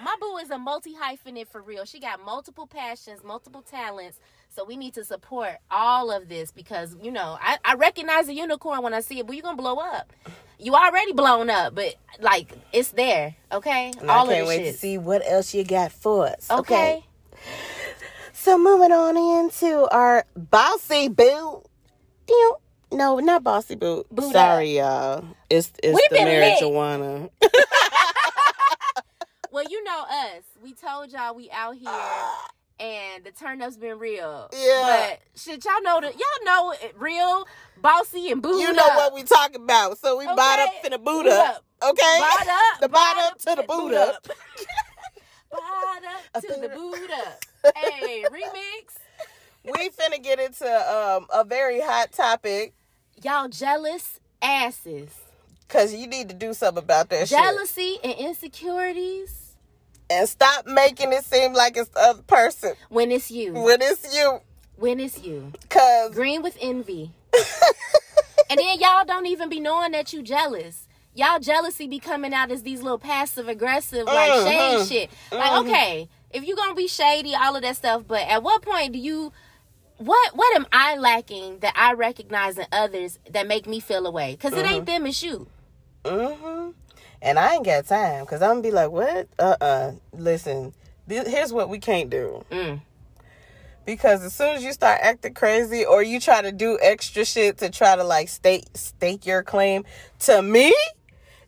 SoundCloud. 0.00 0.02
My 0.02 0.16
boo 0.20 0.38
is 0.38 0.50
a 0.50 0.58
multi 0.58 0.94
hyphenate 0.94 1.46
for 1.48 1.62
real. 1.62 1.84
She 1.84 2.00
got 2.00 2.24
multiple 2.24 2.66
passions, 2.66 3.22
multiple 3.22 3.62
talents. 3.62 4.18
So 4.56 4.64
we 4.64 4.78
need 4.78 4.94
to 4.94 5.04
support 5.04 5.50
all 5.70 6.10
of 6.10 6.30
this 6.30 6.50
because 6.50 6.96
you 7.02 7.10
know 7.10 7.36
I, 7.42 7.58
I 7.62 7.74
recognize 7.74 8.26
the 8.26 8.32
unicorn 8.32 8.82
when 8.82 8.94
I 8.94 9.00
see 9.00 9.18
it, 9.18 9.26
but 9.26 9.36
you're 9.36 9.42
gonna 9.42 9.58
blow 9.58 9.76
up. 9.76 10.10
You 10.58 10.74
already 10.74 11.12
blown 11.12 11.50
up, 11.50 11.74
but 11.74 11.94
like 12.20 12.50
it's 12.72 12.92
there, 12.92 13.36
okay? 13.52 13.92
And 14.00 14.10
all 14.10 14.24
I 14.24 14.32
can't 14.32 14.42
of 14.42 14.48
wait 14.48 14.64
shit. 14.64 14.72
to 14.72 14.80
see 14.80 14.96
what 14.96 15.22
else 15.30 15.52
you 15.52 15.62
got 15.62 15.92
for 15.92 16.28
us. 16.28 16.50
okay. 16.50 17.04
Okay. 17.04 17.04
So 18.32 18.56
moving 18.56 18.92
on 18.92 19.18
into 19.18 19.86
our 19.90 20.24
bossy 20.34 21.08
boo. 21.08 21.62
Dew. 22.26 22.56
No, 22.92 23.18
not 23.18 23.44
bossy 23.44 23.74
boo. 23.74 24.06
Boo 24.10 24.32
Sorry, 24.32 24.78
y'all. 24.78 25.22
It's 25.50 25.70
it's 25.82 25.94
We 25.94 26.06
the 26.10 26.16
marijuana. 26.24 27.28
Well, 29.56 29.64
you 29.70 29.82
know 29.84 30.02
us. 30.02 30.42
We 30.62 30.74
told 30.74 31.12
y'all 31.12 31.34
we 31.34 31.50
out 31.50 31.76
here 31.76 31.88
and 32.78 33.24
the 33.24 33.30
turn 33.30 33.62
up's 33.62 33.76
been 33.76 33.98
real. 33.98 34.48
Yeah. 34.52 35.08
But 35.10 35.20
shit, 35.40 35.64
y'all 35.64 35.82
know 35.82 36.00
that 36.00 36.12
y'all 36.14 36.44
know 36.44 36.72
it 36.72 36.94
real, 36.98 37.46
bossy 37.80 38.30
and 38.30 38.42
booed 38.42 38.60
you 38.60 38.72
know 38.72 38.84
up. 38.86 38.96
what 38.96 39.14
we 39.14 39.22
talking 39.22 39.62
about. 39.62 39.98
So 39.98 40.18
we 40.18 40.26
bought 40.26 40.58
up 40.60 40.68
Okay. 40.68 40.80
to 40.84 40.90
the 40.90 40.98
boot 40.98 41.26
up. 41.26 41.64
Okay? 41.82 42.18
Bought 42.20 42.46
up, 42.48 42.80
The 42.80 42.88
bought 42.88 43.16
up 43.18 43.38
to 43.38 43.54
the 43.56 43.62
boot 43.66 43.94
up. 43.94 44.26
Bought 45.50 46.02
up 46.34 46.42
to 46.42 46.60
the 46.60 46.68
boot 46.68 47.10
up. 47.10 47.44
Hey, 47.76 48.24
remix. 48.30 48.94
we 49.64 49.88
finna 49.90 50.22
get 50.22 50.38
into 50.38 50.66
um, 50.66 51.26
a 51.32 51.42
very 51.44 51.80
hot 51.80 52.12
topic 52.12 52.74
Y'all 53.24 53.48
jealous 53.48 54.20
asses. 54.40 55.08
because 55.66 55.92
you 55.94 56.06
need 56.06 56.28
to 56.28 56.34
do 56.34 56.52
something 56.54 56.82
about 56.84 57.08
that 57.08 57.28
shit. 57.28 57.38
Jealousy 57.38 57.98
and 58.04 58.12
insecurities 58.14 59.45
And 60.08 60.28
stop 60.28 60.66
making 60.66 61.12
it 61.12 61.24
seem 61.24 61.52
like 61.52 61.76
it's 61.76 61.88
the 61.90 62.00
other 62.00 62.22
person 62.22 62.74
when 62.88 63.10
it's 63.10 63.30
you. 63.30 63.52
when 63.54 63.82
it's 63.82 64.14
you. 64.16 64.40
When 64.76 65.00
it's 65.00 65.20
you. 65.22 65.52
Because 65.62 66.14
Green 66.14 66.42
with 66.42 66.56
envy. 66.60 67.10
and 68.50 68.58
then 68.60 68.78
y'all 68.78 69.04
don't 69.04 69.26
even 69.26 69.48
be 69.48 69.58
knowing 69.60 69.92
that 69.92 70.12
you 70.12 70.22
jealous. 70.22 70.86
Y'all 71.14 71.40
jealousy 71.40 71.86
be 71.88 71.98
coming 71.98 72.34
out 72.34 72.50
as 72.52 72.62
these 72.62 72.82
little 72.82 72.98
passive 72.98 73.48
aggressive 73.48 74.06
like 74.06 74.30
Mhm. 74.30 74.44
shade 74.44 74.86
shit. 74.88 75.10
Like 75.32 75.50
Mhm. 75.52 75.60
okay, 75.60 76.08
if 76.30 76.46
you 76.46 76.54
gonna 76.54 76.74
be 76.74 76.86
shady, 76.86 77.34
all 77.34 77.56
of 77.56 77.62
that 77.62 77.76
stuff, 77.76 78.02
but 78.06 78.20
at 78.28 78.42
what 78.42 78.62
point 78.62 78.92
do 78.92 78.98
you 78.98 79.32
what 79.98 80.36
what 80.36 80.54
am 80.54 80.66
I 80.72 80.96
lacking 80.96 81.60
that 81.60 81.72
I 81.74 81.94
recognize 81.94 82.58
in 82.58 82.66
others 82.70 83.18
that 83.30 83.46
make 83.46 83.66
me 83.66 83.80
feel 83.80 84.06
away? 84.06 84.32
Because 84.32 84.52
it 84.54 84.66
ain't 84.66 84.84
them, 84.86 85.06
it's 85.06 85.22
you. 85.22 85.48
hmm 86.06 86.55
And 87.22 87.38
I 87.38 87.54
ain't 87.54 87.64
got 87.64 87.86
time 87.86 88.24
because 88.24 88.42
I'm 88.42 88.50
gonna 88.50 88.62
be 88.62 88.70
like, 88.70 88.90
what? 88.90 89.28
Uh 89.38 89.56
uh 89.60 89.92
Listen, 90.12 90.72
this, 91.06 91.28
here's 91.28 91.52
what 91.52 91.68
we 91.68 91.78
can't 91.78 92.10
do. 92.10 92.44
Mm. 92.50 92.80
Because 93.84 94.24
as 94.24 94.34
soon 94.34 94.56
as 94.56 94.64
you 94.64 94.72
start 94.72 94.98
acting 95.00 95.34
crazy 95.34 95.84
or 95.84 96.02
you 96.02 96.18
try 96.18 96.42
to 96.42 96.50
do 96.50 96.78
extra 96.82 97.24
shit 97.24 97.58
to 97.58 97.70
try 97.70 97.94
to 97.94 98.04
like 98.04 98.28
stake 98.28 98.64
stake 98.74 99.26
your 99.26 99.42
claim 99.42 99.84
to 100.20 100.42
me, 100.42 100.74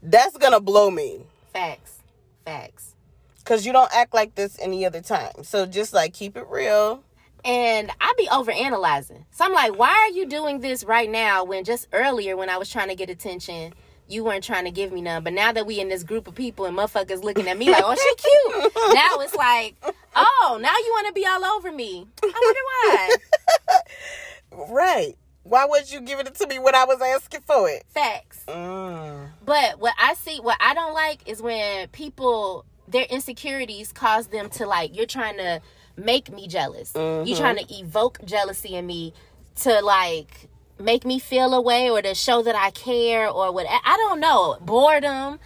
that's 0.02 0.36
gonna 0.36 0.60
blow 0.60 0.90
me. 0.90 1.26
Facts. 1.52 1.98
Facts. 2.44 2.94
Cause 3.44 3.64
you 3.64 3.72
don't 3.72 3.90
act 3.94 4.14
like 4.14 4.34
this 4.34 4.58
any 4.60 4.84
other 4.84 5.00
time. 5.00 5.42
So 5.42 5.66
just 5.66 5.92
like 5.92 6.12
keep 6.12 6.36
it 6.36 6.46
real. 6.48 7.02
And 7.44 7.90
I 8.00 8.12
be 8.18 8.28
over 8.30 8.50
analyzing. 8.50 9.24
So 9.30 9.44
I'm 9.44 9.52
like, 9.52 9.78
why 9.78 9.88
are 9.88 10.10
you 10.10 10.26
doing 10.26 10.60
this 10.60 10.84
right 10.84 11.10
now 11.10 11.44
when 11.44 11.64
just 11.64 11.88
earlier 11.92 12.36
when 12.36 12.50
I 12.50 12.58
was 12.58 12.68
trying 12.68 12.88
to 12.88 12.94
get 12.94 13.08
attention, 13.10 13.72
you 14.08 14.24
weren't 14.24 14.42
trying 14.42 14.64
to 14.64 14.70
give 14.70 14.92
me 14.92 15.02
none. 15.02 15.22
But 15.22 15.34
now 15.34 15.52
that 15.52 15.66
we 15.66 15.80
in 15.80 15.88
this 15.88 16.02
group 16.02 16.26
of 16.26 16.34
people 16.34 16.64
and 16.64 16.76
motherfuckers 16.76 17.22
looking 17.22 17.48
at 17.48 17.58
me 17.58 17.70
like, 17.70 17.82
oh, 17.84 17.94
she 17.94 18.14
cute. 18.16 18.72
now 18.94 19.20
it's 19.20 19.34
like, 19.34 19.76
oh, 20.16 20.58
now 20.60 20.74
you 20.76 20.90
want 20.92 21.06
to 21.08 21.12
be 21.12 21.26
all 21.26 21.44
over 21.44 21.70
me. 21.70 22.06
I 22.22 22.26
wonder 22.26 22.60
why. 22.72 23.16
Right. 24.70 25.14
Why 25.44 25.66
would 25.66 25.90
you 25.90 26.00
give 26.00 26.18
it 26.20 26.34
to 26.34 26.46
me 26.46 26.58
when 26.58 26.74
I 26.74 26.84
was 26.84 27.00
asking 27.00 27.42
for 27.42 27.68
it? 27.68 27.84
Facts. 27.88 28.44
Mm. 28.48 29.28
But 29.44 29.78
what 29.78 29.94
I 29.98 30.14
see, 30.14 30.38
what 30.40 30.56
I 30.60 30.74
don't 30.74 30.94
like 30.94 31.26
is 31.28 31.40
when 31.40 31.88
people, 31.88 32.64
their 32.86 33.04
insecurities 33.04 33.92
cause 33.92 34.28
them 34.28 34.50
to 34.50 34.66
like, 34.66 34.96
you're 34.96 35.06
trying 35.06 35.36
to 35.36 35.60
make 35.96 36.30
me 36.30 36.48
jealous. 36.48 36.92
You're 36.94 37.36
trying 37.36 37.56
to 37.56 37.74
evoke 37.74 38.18
jealousy 38.24 38.74
in 38.74 38.86
me 38.86 39.14
to 39.60 39.80
like 39.80 40.48
make 40.78 41.04
me 41.04 41.18
feel 41.18 41.54
a 41.54 41.60
way 41.60 41.90
or 41.90 42.00
to 42.02 42.14
show 42.14 42.42
that 42.42 42.54
I 42.54 42.70
care 42.70 43.28
or 43.28 43.52
what. 43.52 43.66
I 43.68 43.96
don't 43.96 44.20
know. 44.20 44.56
Boredom. 44.60 45.38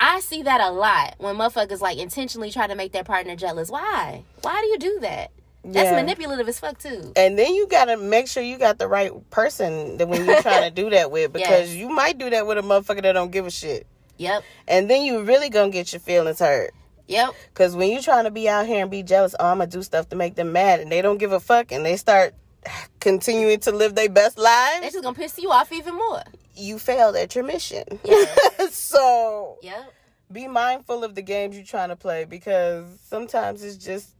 I 0.00 0.20
see 0.20 0.42
that 0.42 0.60
a 0.60 0.70
lot 0.70 1.14
when 1.18 1.36
motherfuckers 1.36 1.80
like 1.80 1.98
intentionally 1.98 2.50
try 2.52 2.66
to 2.68 2.74
make 2.76 2.92
their 2.92 3.02
partner 3.04 3.34
jealous. 3.34 3.68
Why? 3.70 4.22
Why 4.42 4.60
do 4.60 4.66
you 4.68 4.78
do 4.78 4.98
that? 5.00 5.32
That's 5.64 5.90
Yeah. 5.90 5.96
manipulative 5.96 6.48
as 6.48 6.60
fuck 6.60 6.78
too. 6.78 7.12
And 7.16 7.36
then 7.36 7.52
you 7.54 7.66
gotta 7.66 7.96
make 7.96 8.28
sure 8.28 8.42
you 8.42 8.58
got 8.58 8.78
the 8.78 8.86
right 8.86 9.10
person 9.30 9.96
that 9.96 10.08
when 10.08 10.24
you're 10.24 10.40
trying 10.40 10.62
to 10.62 10.70
do 10.82 10.90
that 10.90 11.10
with 11.10 11.32
because 11.32 11.70
Yes. 11.70 11.74
you 11.74 11.88
might 11.88 12.16
do 12.16 12.30
that 12.30 12.46
with 12.46 12.58
a 12.58 12.62
motherfucker 12.62 13.02
that 13.02 13.12
don't 13.12 13.32
give 13.32 13.46
a 13.46 13.50
shit. 13.50 13.86
Yep. 14.18 14.42
And 14.68 14.88
then 14.88 15.02
you 15.04 15.22
really 15.22 15.48
gonna 15.50 15.70
get 15.70 15.92
your 15.92 16.00
feelings 16.00 16.38
hurt. 16.38 16.72
Yep. 17.08 17.30
Cause 17.54 17.74
when 17.74 17.90
you 17.90 18.00
trying 18.00 18.24
to 18.24 18.30
be 18.30 18.48
out 18.48 18.66
here 18.66 18.82
and 18.82 18.90
be 18.90 19.02
jealous, 19.02 19.34
oh, 19.40 19.46
I'm 19.46 19.58
gonna 19.58 19.68
do 19.70 19.82
stuff 19.82 20.08
to 20.10 20.16
make 20.16 20.36
them 20.36 20.52
mad, 20.52 20.78
and 20.80 20.92
they 20.92 21.02
don't 21.02 21.18
give 21.18 21.32
a 21.32 21.40
fuck, 21.40 21.72
and 21.72 21.84
they 21.84 21.96
start 21.96 22.34
continuing 23.00 23.60
to 23.60 23.72
live 23.72 23.94
their 23.94 24.08
best 24.08 24.38
lives, 24.38 24.92
just 24.92 25.02
gonna 25.02 25.14
piss 25.14 25.38
you 25.38 25.50
off 25.50 25.72
even 25.72 25.94
more. 25.94 26.22
you 26.54 26.78
failed 26.78 27.16
at 27.16 27.34
your 27.34 27.44
mission. 27.44 27.84
Yeah. 28.04 28.24
so 28.70 29.58
Yep. 29.62 29.92
be 30.32 30.48
mindful 30.48 31.04
of 31.04 31.14
the 31.14 31.22
games 31.22 31.56
you're 31.56 31.64
trying 31.64 31.88
to 31.90 31.96
play 31.96 32.24
because 32.24 32.84
sometimes 33.04 33.62
it's 33.62 33.76
just 33.76 34.10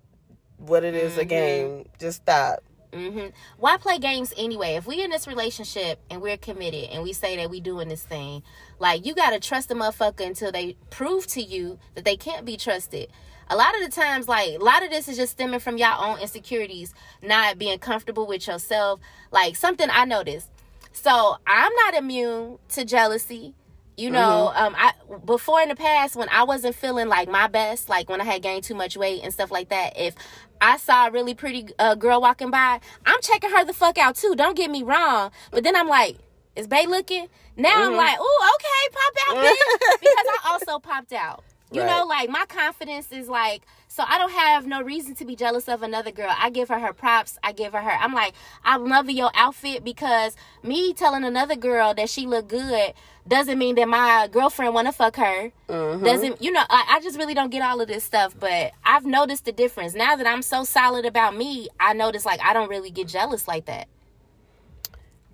what 0.58 0.84
it 0.84 0.94
is, 0.94 1.16
a 1.18 1.24
Mhm. 1.24 1.28
game. 1.28 1.88
Just 1.98 2.22
stop. 2.22 2.60
Hmm 2.92 3.26
Why 3.58 3.76
play 3.76 3.98
games 3.98 4.32
anyway? 4.36 4.74
If 4.74 4.86
we 4.86 5.02
in 5.02 5.10
this 5.10 5.26
relationship 5.26 6.00
and 6.10 6.20
we're 6.22 6.36
committed 6.36 6.90
and 6.90 7.02
we 7.02 7.12
say 7.12 7.36
that 7.36 7.50
we 7.50 7.60
doing 7.60 7.88
this 7.88 8.02
thing, 8.02 8.42
like 8.78 9.04
you 9.04 9.14
gotta 9.14 9.40
trust 9.40 9.68
the 9.68 9.74
motherfucker 9.74 10.26
until 10.26 10.52
they 10.52 10.76
prove 10.90 11.26
to 11.28 11.42
you 11.42 11.78
that 11.94 12.04
they 12.04 12.16
can't 12.16 12.44
be 12.44 12.56
trusted. 12.56 13.08
A 13.50 13.56
lot 13.56 13.74
of 13.74 13.82
the 13.82 13.90
times, 13.90 14.28
like 14.28 14.50
a 14.50 14.58
lot 14.58 14.82
of 14.84 14.90
this 14.90 15.08
is 15.08 15.16
just 15.16 15.32
stemming 15.32 15.60
from 15.60 15.78
your 15.78 15.92
own 15.98 16.18
insecurities, 16.18 16.94
not 17.22 17.58
being 17.58 17.78
comfortable 17.78 18.26
with 18.26 18.46
yourself. 18.46 19.00
Like 19.30 19.56
something 19.56 19.88
I 19.90 20.04
noticed. 20.04 20.50
So 20.92 21.36
I'm 21.46 21.72
not 21.74 21.94
immune 21.94 22.58
to 22.70 22.84
jealousy. 22.84 23.54
You 23.96 24.12
know, 24.12 24.52
um, 24.54 24.76
I 24.78 24.92
before 25.24 25.60
in 25.60 25.70
the 25.70 25.74
past 25.74 26.14
when 26.14 26.28
I 26.28 26.44
wasn't 26.44 26.76
feeling 26.76 27.08
like 27.08 27.28
my 27.28 27.48
best, 27.48 27.88
like 27.88 28.08
when 28.08 28.20
I 28.20 28.24
had 28.24 28.42
gained 28.42 28.62
too 28.62 28.76
much 28.76 28.96
weight 28.96 29.22
and 29.24 29.32
stuff 29.32 29.50
like 29.50 29.70
that. 29.70 29.98
If 29.98 30.14
I 30.60 30.76
saw 30.76 31.06
a 31.06 31.10
really 31.10 31.34
pretty 31.34 31.68
uh, 31.78 31.94
girl 31.94 32.20
walking 32.20 32.50
by, 32.50 32.80
I'm 33.06 33.20
checking 33.22 33.50
her 33.50 33.64
the 33.64 33.72
fuck 33.72 33.98
out 33.98 34.16
too. 34.16 34.34
Don't 34.36 34.56
get 34.56 34.70
me 34.70 34.82
wrong, 34.82 35.30
but 35.52 35.64
then 35.64 35.76
I'm 35.76 35.88
like, 35.88 36.16
is 36.56 36.66
Bay 36.66 36.86
looking? 36.86 37.28
Now 37.56 37.86
I'm 37.86 37.92
Mhm. 37.92 37.96
like, 37.96 38.18
ooh, 38.20 38.38
okay, 38.54 38.88
pop 38.92 39.14
out, 39.28 39.42
bitch, 39.42 39.76
because 40.00 40.26
I 40.28 40.50
also 40.52 40.78
popped 40.78 41.12
out. 41.12 41.44
You 41.70 41.82
Right. 41.82 41.86
know, 41.86 42.06
like 42.06 42.30
my 42.30 42.44
confidence 42.48 43.12
is 43.12 43.28
like, 43.28 43.62
so 43.98 44.04
I 44.06 44.16
don't 44.16 44.30
have 44.30 44.64
no 44.64 44.80
reason 44.80 45.16
to 45.16 45.24
be 45.24 45.34
jealous 45.34 45.66
of 45.68 45.82
another 45.82 46.12
girl. 46.12 46.32
I 46.38 46.50
give 46.50 46.68
her 46.68 46.78
her 46.78 46.92
props. 46.92 47.36
I 47.42 47.50
give 47.50 47.72
her 47.72 47.80
her. 47.80 47.90
I'm 47.90 48.14
like, 48.14 48.32
I 48.64 48.76
love 48.76 49.10
your 49.10 49.32
outfit 49.34 49.82
because 49.82 50.36
me 50.62 50.94
telling 50.94 51.24
another 51.24 51.56
girl 51.56 51.94
that 51.94 52.08
she 52.08 52.24
look 52.24 52.46
good 52.46 52.94
doesn't 53.26 53.58
mean 53.58 53.74
that 53.74 53.88
my 53.88 54.28
girlfriend 54.30 54.72
want 54.72 54.86
to 54.86 54.92
fuck 54.92 55.16
her. 55.16 55.50
Mhm. 55.68 56.04
Doesn't 56.04 56.40
you 56.40 56.52
know? 56.52 56.62
I, 56.70 56.84
I 56.90 57.00
just 57.00 57.18
really 57.18 57.34
don't 57.34 57.50
get 57.50 57.60
all 57.60 57.80
of 57.80 57.88
this 57.88 58.04
stuff. 58.04 58.36
But 58.38 58.70
I've 58.84 59.04
noticed 59.04 59.46
the 59.46 59.52
difference 59.52 59.94
now 59.94 60.14
that 60.14 60.28
I'm 60.28 60.42
so 60.42 60.62
solid 60.62 61.04
about 61.04 61.36
me. 61.36 61.68
I 61.80 61.92
notice 61.92 62.24
like 62.24 62.38
I 62.40 62.52
don't 62.52 62.70
really 62.70 62.92
get 62.92 63.08
jealous 63.08 63.48
like 63.48 63.64
that. 63.64 63.88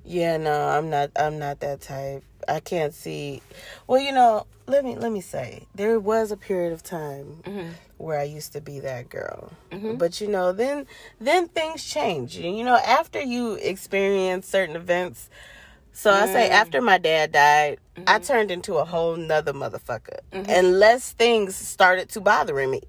Yeah, 0.06 0.38
no, 0.38 0.68
I'm 0.68 0.88
not. 0.88 1.10
I'm 1.16 1.38
not 1.38 1.60
that 1.60 1.82
type. 1.82 2.24
I 2.48 2.60
can't 2.60 2.94
see. 2.94 3.42
Well, 3.86 4.00
you 4.00 4.12
know, 4.12 4.46
let 4.66 4.84
me 4.84 4.96
let 4.96 5.12
me 5.12 5.20
say, 5.20 5.66
there 5.74 6.00
was 6.00 6.32
a 6.32 6.36
period 6.36 6.72
of 6.72 6.82
time 6.82 7.42
Mm-hmm. 7.44 7.70
where 7.98 8.18
I 8.18 8.24
used 8.24 8.52
to 8.54 8.60
be 8.60 8.80
that 8.80 9.08
girl, 9.08 9.52
mm-hmm. 9.70 9.96
but 9.96 10.20
you 10.20 10.28
know, 10.28 10.52
then 10.52 10.86
then 11.20 11.48
things 11.48 11.84
change. 11.84 12.36
You 12.36 12.64
know, 12.64 12.76
after 12.76 13.20
you 13.20 13.54
experience 13.54 14.48
certain 14.48 14.76
events. 14.76 15.28
So 15.96 16.10
I 16.10 16.26
say, 16.26 16.48
mm. 16.48 16.50
after 16.50 16.80
my 16.80 16.98
dad 16.98 17.30
died, 17.30 17.78
I 17.96 18.00
mm-hmm. 18.00 18.24
turned 18.24 18.50
into 18.50 18.78
a 18.78 18.84
whole 18.84 19.14
nother 19.14 19.52
motherfucker, 19.52 20.18
mm-hmm. 20.32 20.50
and 20.50 20.80
less 20.80 21.12
things 21.12 21.54
started 21.54 22.08
to 22.10 22.20
bothering 22.20 22.72
me. 22.72 22.82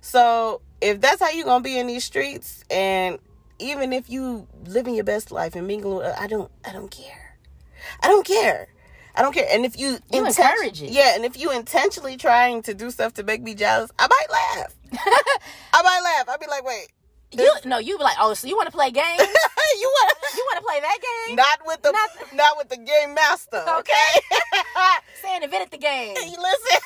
So 0.00 0.60
if 0.80 1.00
that's 1.00 1.20
how 1.20 1.30
you 1.30 1.44
gonna 1.44 1.62
be 1.62 1.78
in 1.78 1.86
these 1.86 2.02
streets, 2.02 2.64
and 2.68 3.20
even 3.60 3.92
if 3.92 4.10
you 4.10 4.48
living 4.66 4.96
your 4.96 5.04
best 5.04 5.30
life 5.30 5.54
and 5.54 5.68
mingling, 5.68 6.10
I 6.18 6.26
don't, 6.26 6.50
I 6.64 6.72
don't 6.72 6.90
care. 6.90 7.36
I 8.02 8.08
don't 8.08 8.26
care. 8.26 8.68
I 9.18 9.22
don't 9.22 9.32
care. 9.34 9.46
And 9.50 9.64
if 9.66 9.78
you 9.78 9.98
You 10.12 10.22
inten- 10.22 10.38
encourage 10.38 10.80
it. 10.80 10.90
yeah, 10.90 11.14
and 11.16 11.24
if 11.24 11.36
you 11.38 11.50
intentionally 11.50 12.16
trying 12.16 12.62
to 12.62 12.72
do 12.74 12.90
stuff 12.90 13.14
to 13.14 13.24
make 13.24 13.42
me 13.42 13.54
jealous, 13.54 13.90
I 13.98 14.06
might 14.06 14.30
laugh. 14.30 14.74
I 15.74 15.82
might 15.82 16.00
laugh. 16.04 16.28
I'd 16.28 16.40
be 16.40 16.46
like, 16.46 16.64
wait, 16.64 16.86
You 17.32 17.52
no, 17.64 17.78
you'd 17.78 17.98
be 17.98 18.04
like, 18.04 18.16
oh, 18.20 18.32
so 18.34 18.46
you 18.46 18.56
want 18.56 18.66
to 18.68 18.72
play 18.72 18.90
games? 18.92 19.18
you 19.20 19.26
want? 19.26 20.16
you 20.36 20.46
want 20.50 20.58
to 20.58 20.64
play 20.64 20.80
that 20.80 20.98
game? 21.26 21.36
Not 21.36 21.58
with 21.66 21.82
the 21.82 21.90
Not- 21.92 22.34
not, 22.34 22.56
with 22.58 22.68
the 22.68 22.76
game 22.76 23.12
master. 23.14 23.64
Okay. 23.78 24.20
Saying 25.22 25.42
invented 25.42 25.70
the 25.72 25.78
game, 25.78 26.14
you 26.16 26.36
listen. 26.38 26.80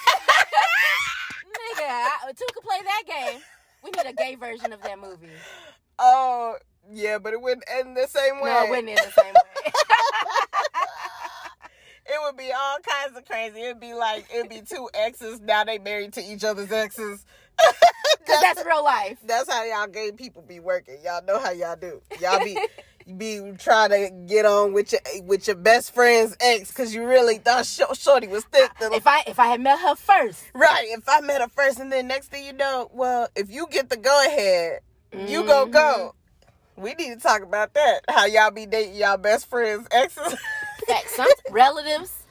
nigga. 1.46 1.86
I, 1.88 2.32
two 2.34 2.46
could 2.54 2.62
play 2.64 2.78
that 2.82 3.02
game. 3.06 3.40
We 3.84 3.90
need 3.90 4.06
a 4.06 4.12
gay 4.14 4.34
version 4.36 4.72
of 4.72 4.80
that 4.82 4.98
movie. 4.98 5.28
oh 5.98 6.56
yeah, 6.92 7.18
but 7.18 7.32
it 7.32 7.40
wouldn't 7.40 7.64
end 7.70 7.96
the 7.96 8.06
same 8.08 8.40
way. 8.40 8.50
No, 8.50 8.64
it 8.64 8.70
wouldn't 8.70 8.88
in 8.88 8.94
the 8.96 9.12
same 9.12 9.32
way. 9.34 9.72
It 12.06 12.18
would 12.24 12.36
be 12.36 12.50
all 12.52 12.78
kinds 12.80 13.16
of 13.16 13.24
crazy. 13.24 13.60
It'd 13.62 13.80
be 13.80 13.94
like 13.94 14.26
it'd 14.34 14.48
be 14.50 14.60
two 14.62 14.88
exes 14.94 15.40
now 15.40 15.64
they 15.64 15.78
married 15.78 16.12
to 16.14 16.20
each 16.22 16.44
other's 16.44 16.72
exes. 16.72 17.24
Cause 18.26 18.40
that's 18.40 18.64
real 18.64 18.82
life. 18.84 19.18
That's 19.24 19.50
how 19.50 19.64
y'all 19.64 19.86
gay 19.86 20.12
people 20.12 20.42
be 20.42 20.60
working. 20.60 20.98
Y'all 21.04 21.24
know 21.24 21.38
how 21.38 21.50
y'all 21.50 21.76
do. 21.76 22.00
Y'all 22.20 22.42
be 22.44 22.56
be 23.16 23.52
trying 23.58 23.90
to 23.90 24.10
get 24.26 24.46
on 24.46 24.72
with 24.72 24.92
your 24.92 25.00
with 25.24 25.46
your 25.46 25.56
best 25.56 25.92
friend's 25.94 26.36
ex 26.40 26.68
because 26.68 26.94
you 26.94 27.04
really 27.06 27.38
thought 27.38 27.66
Sh- 27.66 27.80
Shorty 27.94 28.26
was 28.28 28.44
thick. 28.44 28.70
If 28.80 29.06
I 29.06 29.22
if 29.26 29.38
I 29.40 29.46
had 29.46 29.60
met 29.60 29.78
her 29.80 29.94
first, 29.96 30.44
right. 30.54 30.86
If 30.90 31.08
I 31.08 31.20
met 31.20 31.40
her 31.40 31.48
first, 31.48 31.78
and 31.80 31.90
then 31.92 32.06
next 32.08 32.28
thing 32.30 32.44
you 32.44 32.52
know, 32.52 32.90
well, 32.92 33.28
if 33.36 33.50
you 33.50 33.66
get 33.70 33.90
the 33.90 33.96
go 33.96 34.24
ahead, 34.26 34.80
you 35.12 35.44
go 35.44 35.64
Mm-hmm. 35.64 35.72
go. 35.72 36.14
We 36.76 36.94
need 36.94 37.10
to 37.14 37.20
talk 37.20 37.42
about 37.42 37.74
that. 37.74 38.00
How 38.08 38.24
y'all 38.26 38.50
be 38.50 38.66
dating 38.66 38.94
y'all 38.94 39.18
best 39.18 39.48
friends' 39.48 39.86
exes. 39.92 40.34
that 40.88 41.08
some 41.08 41.26
relatives, 41.50 42.24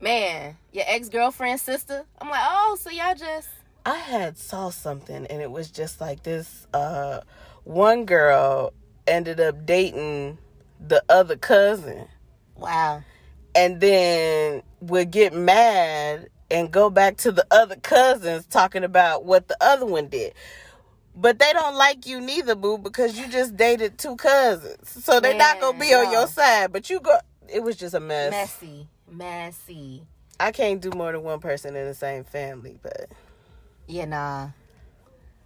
man, 0.00 0.56
your 0.72 0.84
ex 0.86 1.08
girlfriend's 1.08 1.62
sister. 1.62 2.04
I'm 2.20 2.28
like, 2.28 2.42
oh, 2.44 2.76
so 2.80 2.90
y'all 2.90 3.14
just 3.14 3.48
I 3.84 3.96
had 3.96 4.38
saw 4.38 4.70
something 4.70 5.26
and 5.26 5.42
it 5.42 5.50
was 5.50 5.70
just 5.70 6.00
like 6.00 6.22
this 6.22 6.66
uh 6.72 7.20
one 7.64 8.04
girl 8.04 8.72
ended 9.06 9.40
up 9.40 9.66
dating 9.66 10.38
the 10.80 11.02
other 11.08 11.36
cousin 11.36 12.06
wow. 12.56 13.02
and 13.54 13.80
then 13.80 14.62
would 14.80 15.10
get 15.10 15.32
mad 15.32 16.28
and 16.50 16.70
go 16.70 16.90
back 16.90 17.16
to 17.18 17.32
the 17.32 17.46
other 17.50 17.76
cousins 17.76 18.46
talking 18.46 18.84
about 18.84 19.24
what 19.24 19.48
the 19.48 19.56
other 19.60 19.86
one 19.86 20.08
did. 20.08 20.34
But 21.14 21.38
they 21.38 21.52
don't 21.52 21.76
like 21.76 22.06
you 22.06 22.20
neither, 22.20 22.54
boo, 22.54 22.78
because 22.78 23.18
you 23.18 23.28
just 23.28 23.56
dated 23.56 23.98
two 23.98 24.16
cousins. 24.16 25.04
So 25.04 25.20
they're 25.20 25.36
not 25.36 25.60
gonna 25.60 25.78
be 25.78 25.90
Man, 25.90 26.06
on 26.06 26.12
your 26.12 26.26
side. 26.26 26.72
But 26.72 26.88
you 26.88 27.00
go 27.00 27.18
it 27.48 27.62
was 27.62 27.76
just 27.76 27.94
a 27.94 28.00
mess. 28.00 28.30
Messy, 28.30 28.88
messy. 29.10 30.02
I 30.40 30.50
can't 30.52 30.80
do 30.80 30.90
more 30.90 31.12
than 31.12 31.22
one 31.22 31.40
person 31.40 31.76
in 31.76 31.86
the 31.86 31.94
same 31.94 32.24
family, 32.24 32.78
but 32.82 33.08
Yeah, 33.86 34.06
nah. 34.06 34.48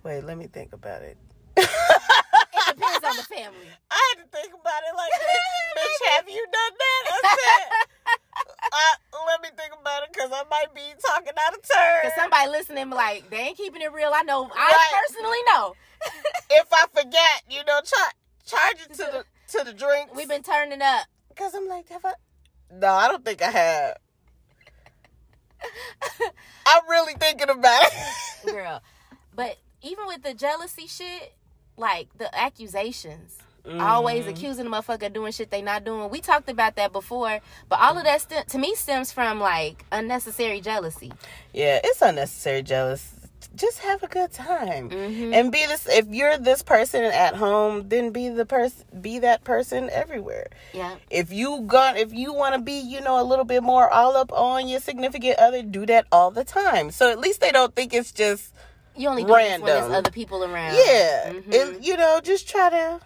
wait, 0.03 0.25
let 0.25 0.39
me 0.39 0.47
think 0.47 0.73
about 0.73 1.03
it. 1.03 1.17
It 1.57 2.75
depends 2.77 3.05
on 3.05 3.17
the 3.17 3.23
family. 3.23 3.69
I 3.91 4.15
had 4.17 4.25
to 4.25 4.29
think 4.31 4.53
about 4.55 4.81
it 4.89 4.97
like 4.97 5.11
this. 5.21 5.39
Bitch, 5.79 6.17
have 6.17 6.29
you 6.29 6.45
done 6.53 6.73
that? 6.79 7.03
I 7.09 7.37
said, 7.37 7.69
I, 8.73 8.95
uh, 9.13 9.27
let 9.27 9.41
me 9.43 9.49
think 9.57 9.73
about 9.81 10.03
it 10.05 10.09
because 10.13 10.31
I 10.33 10.43
might 10.51 10.75
be 10.75 10.83
talking 11.07 11.33
out 11.47 11.55
of 11.55 11.61
turn. 11.63 12.03
Cause 12.03 12.13
somebody 12.17 12.51
listening 12.51 12.91
like, 12.91 13.29
they 13.31 13.37
ain't 13.39 13.57
keeping 13.57 13.83
it 13.83 13.93
real. 13.93 14.11
I 14.15 14.23
know. 14.23 14.51
I 14.55 14.73
Right. 14.73 15.03
personally 15.07 15.39
know. 15.53 15.75
if 16.51 16.67
I 16.73 16.87
forget, 16.93 17.43
you 17.51 17.65
know, 17.65 17.81
char- 17.85 18.17
charge 18.47 18.77
it 18.89 18.93
to 18.95 18.97
the 19.13 19.25
to 19.59 19.65
the 19.65 19.73
drinks. 19.73 20.13
We've 20.15 20.29
been 20.29 20.43
turning 20.43 20.83
up. 20.83 21.07
Because 21.37 21.55
I'm 21.55 21.69
like, 21.69 21.89
have 21.91 22.05
I? 22.05 22.15
No, 22.73 22.89
I 22.89 23.09
don't 23.09 23.25
think 23.25 23.43
I 23.43 23.51
have. 23.51 23.97
I'm 26.67 26.89
really 26.89 27.15
thinking 27.15 27.51
about 27.51 27.83
it. 27.85 28.47
girl. 28.53 28.83
But 29.35 29.57
even 29.83 30.07
with 30.07 30.23
the 30.23 30.35
jealousy 30.35 30.87
shit, 30.87 31.35
like 31.77 32.09
the 32.19 32.35
accusations, 32.37 33.39
always 33.81 34.21
Mm-hmm. 34.23 34.31
accusing 34.31 34.65
the 34.65 34.71
motherfucker 34.71 35.07
of 35.07 35.13
doing 35.13 35.33
shit 35.33 35.51
they 35.51 35.61
not 35.63 35.85
doing. 35.85 36.09
We 36.09 36.21
talked 36.21 36.49
about 36.49 36.77
that 36.77 36.93
before, 36.93 37.41
but 37.69 37.81
all 37.81 37.99
of 37.99 38.05
that 38.05 38.21
st- 38.21 38.47
to 38.49 38.59
me 38.59 38.75
stems 38.77 39.13
from 39.13 39.41
like 39.41 39.85
unnecessary 39.93 40.61
jealousy. 40.61 41.13
Yeah, 41.53 41.81
it's 41.83 42.01
unnecessary 42.01 42.63
jealous. 42.63 43.13
Just 43.55 43.79
have 43.79 44.03
a 44.03 44.07
good 44.09 44.33
time 44.33 44.91
Mhm. 44.91 45.33
and 45.35 45.53
be 45.53 45.65
this. 45.67 45.87
If 45.87 46.07
you're 46.09 46.37
this 46.37 46.63
person 46.63 47.05
at 47.05 47.37
home, 47.37 47.89
then 47.89 48.11
be 48.11 48.29
the 48.29 48.45
person. 48.45 48.85
Be 49.01 49.19
that 49.21 49.45
person 49.45 49.89
everywhere. 49.91 50.49
Yeah, 50.75 50.97
if 51.11 51.33
you 51.33 51.61
got 51.63 51.97
if 51.97 52.13
you 52.13 52.33
want 52.33 52.55
to 52.55 52.61
be 52.61 52.79
you 52.79 53.01
know 53.01 53.21
a 53.21 53.25
little 53.25 53.45
bit 53.47 53.63
more 53.63 53.89
all 53.91 54.17
up 54.17 54.33
on 54.33 54.69
your 54.69 54.81
significant 54.81 55.39
other 55.39 55.63
do 55.63 55.87
that 55.87 56.07
all 56.13 56.31
the 56.31 56.45
time 56.45 56.91
so 56.91 57.11
at 57.11 57.19
least 57.19 57.41
they 57.41 57.51
don't 57.53 57.75
think 57.75 57.95
it's 57.95 58.13
just 58.13 58.53
you 58.95 59.09
only 59.09 59.25
do 59.25 59.35
Random. 59.35 59.67
there's 59.67 59.91
other 59.93 60.11
people 60.11 60.43
around. 60.45 60.75
yeah 60.75 61.33
Mhm. 61.33 61.53
it, 61.53 61.83
you 61.83 61.97
know 61.97 62.21
just 62.23 62.49
try 62.49 62.69
to 62.71 63.01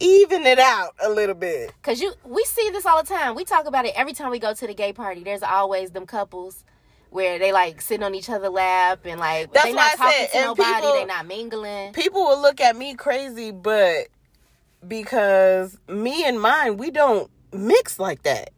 even 0.00 0.46
it 0.46 0.58
out 0.58 0.94
a 1.02 1.08
little 1.10 1.34
bit 1.34 1.72
Cause 1.82 2.00
you, 2.00 2.12
we 2.24 2.42
see 2.44 2.70
this 2.70 2.86
all 2.86 3.02
the 3.02 3.08
time. 3.08 3.34
We 3.34 3.44
talk 3.44 3.66
about 3.66 3.84
it 3.84 3.92
every 3.96 4.12
time 4.14 4.30
we 4.30 4.38
go 4.38 4.54
to 4.54 4.66
the 4.66 4.72
gay 4.74 4.92
party. 4.92 5.22
There's 5.22 5.42
always 5.42 5.90
them 5.90 6.06
couples 6.06 6.64
where 7.10 7.38
they 7.38 7.52
like 7.52 7.80
sitting 7.80 8.02
on 8.04 8.14
each 8.14 8.30
other's 8.30 8.50
lap 8.50 9.00
and 9.04 9.20
like 9.20 9.52
That's 9.52 9.66
they 9.66 9.72
not 9.72 9.96
talking 9.96 10.26
to 10.28 10.36
and 10.36 10.44
nobody. 10.46 10.74
people- 10.74 10.92
they 10.94 11.04
not 11.04 11.26
mingling. 11.26 11.92
people 11.92 12.22
will 12.22 12.40
look 12.40 12.60
at 12.60 12.76
me 12.76 12.94
crazy 12.94 13.50
but 13.50 14.06
because 14.86 15.76
me 15.88 16.24
and 16.24 16.40
mine 16.40 16.76
we 16.76 16.90
don't 16.90 17.30
mix 17.52 17.98
like 17.98 18.22
that 18.22 18.50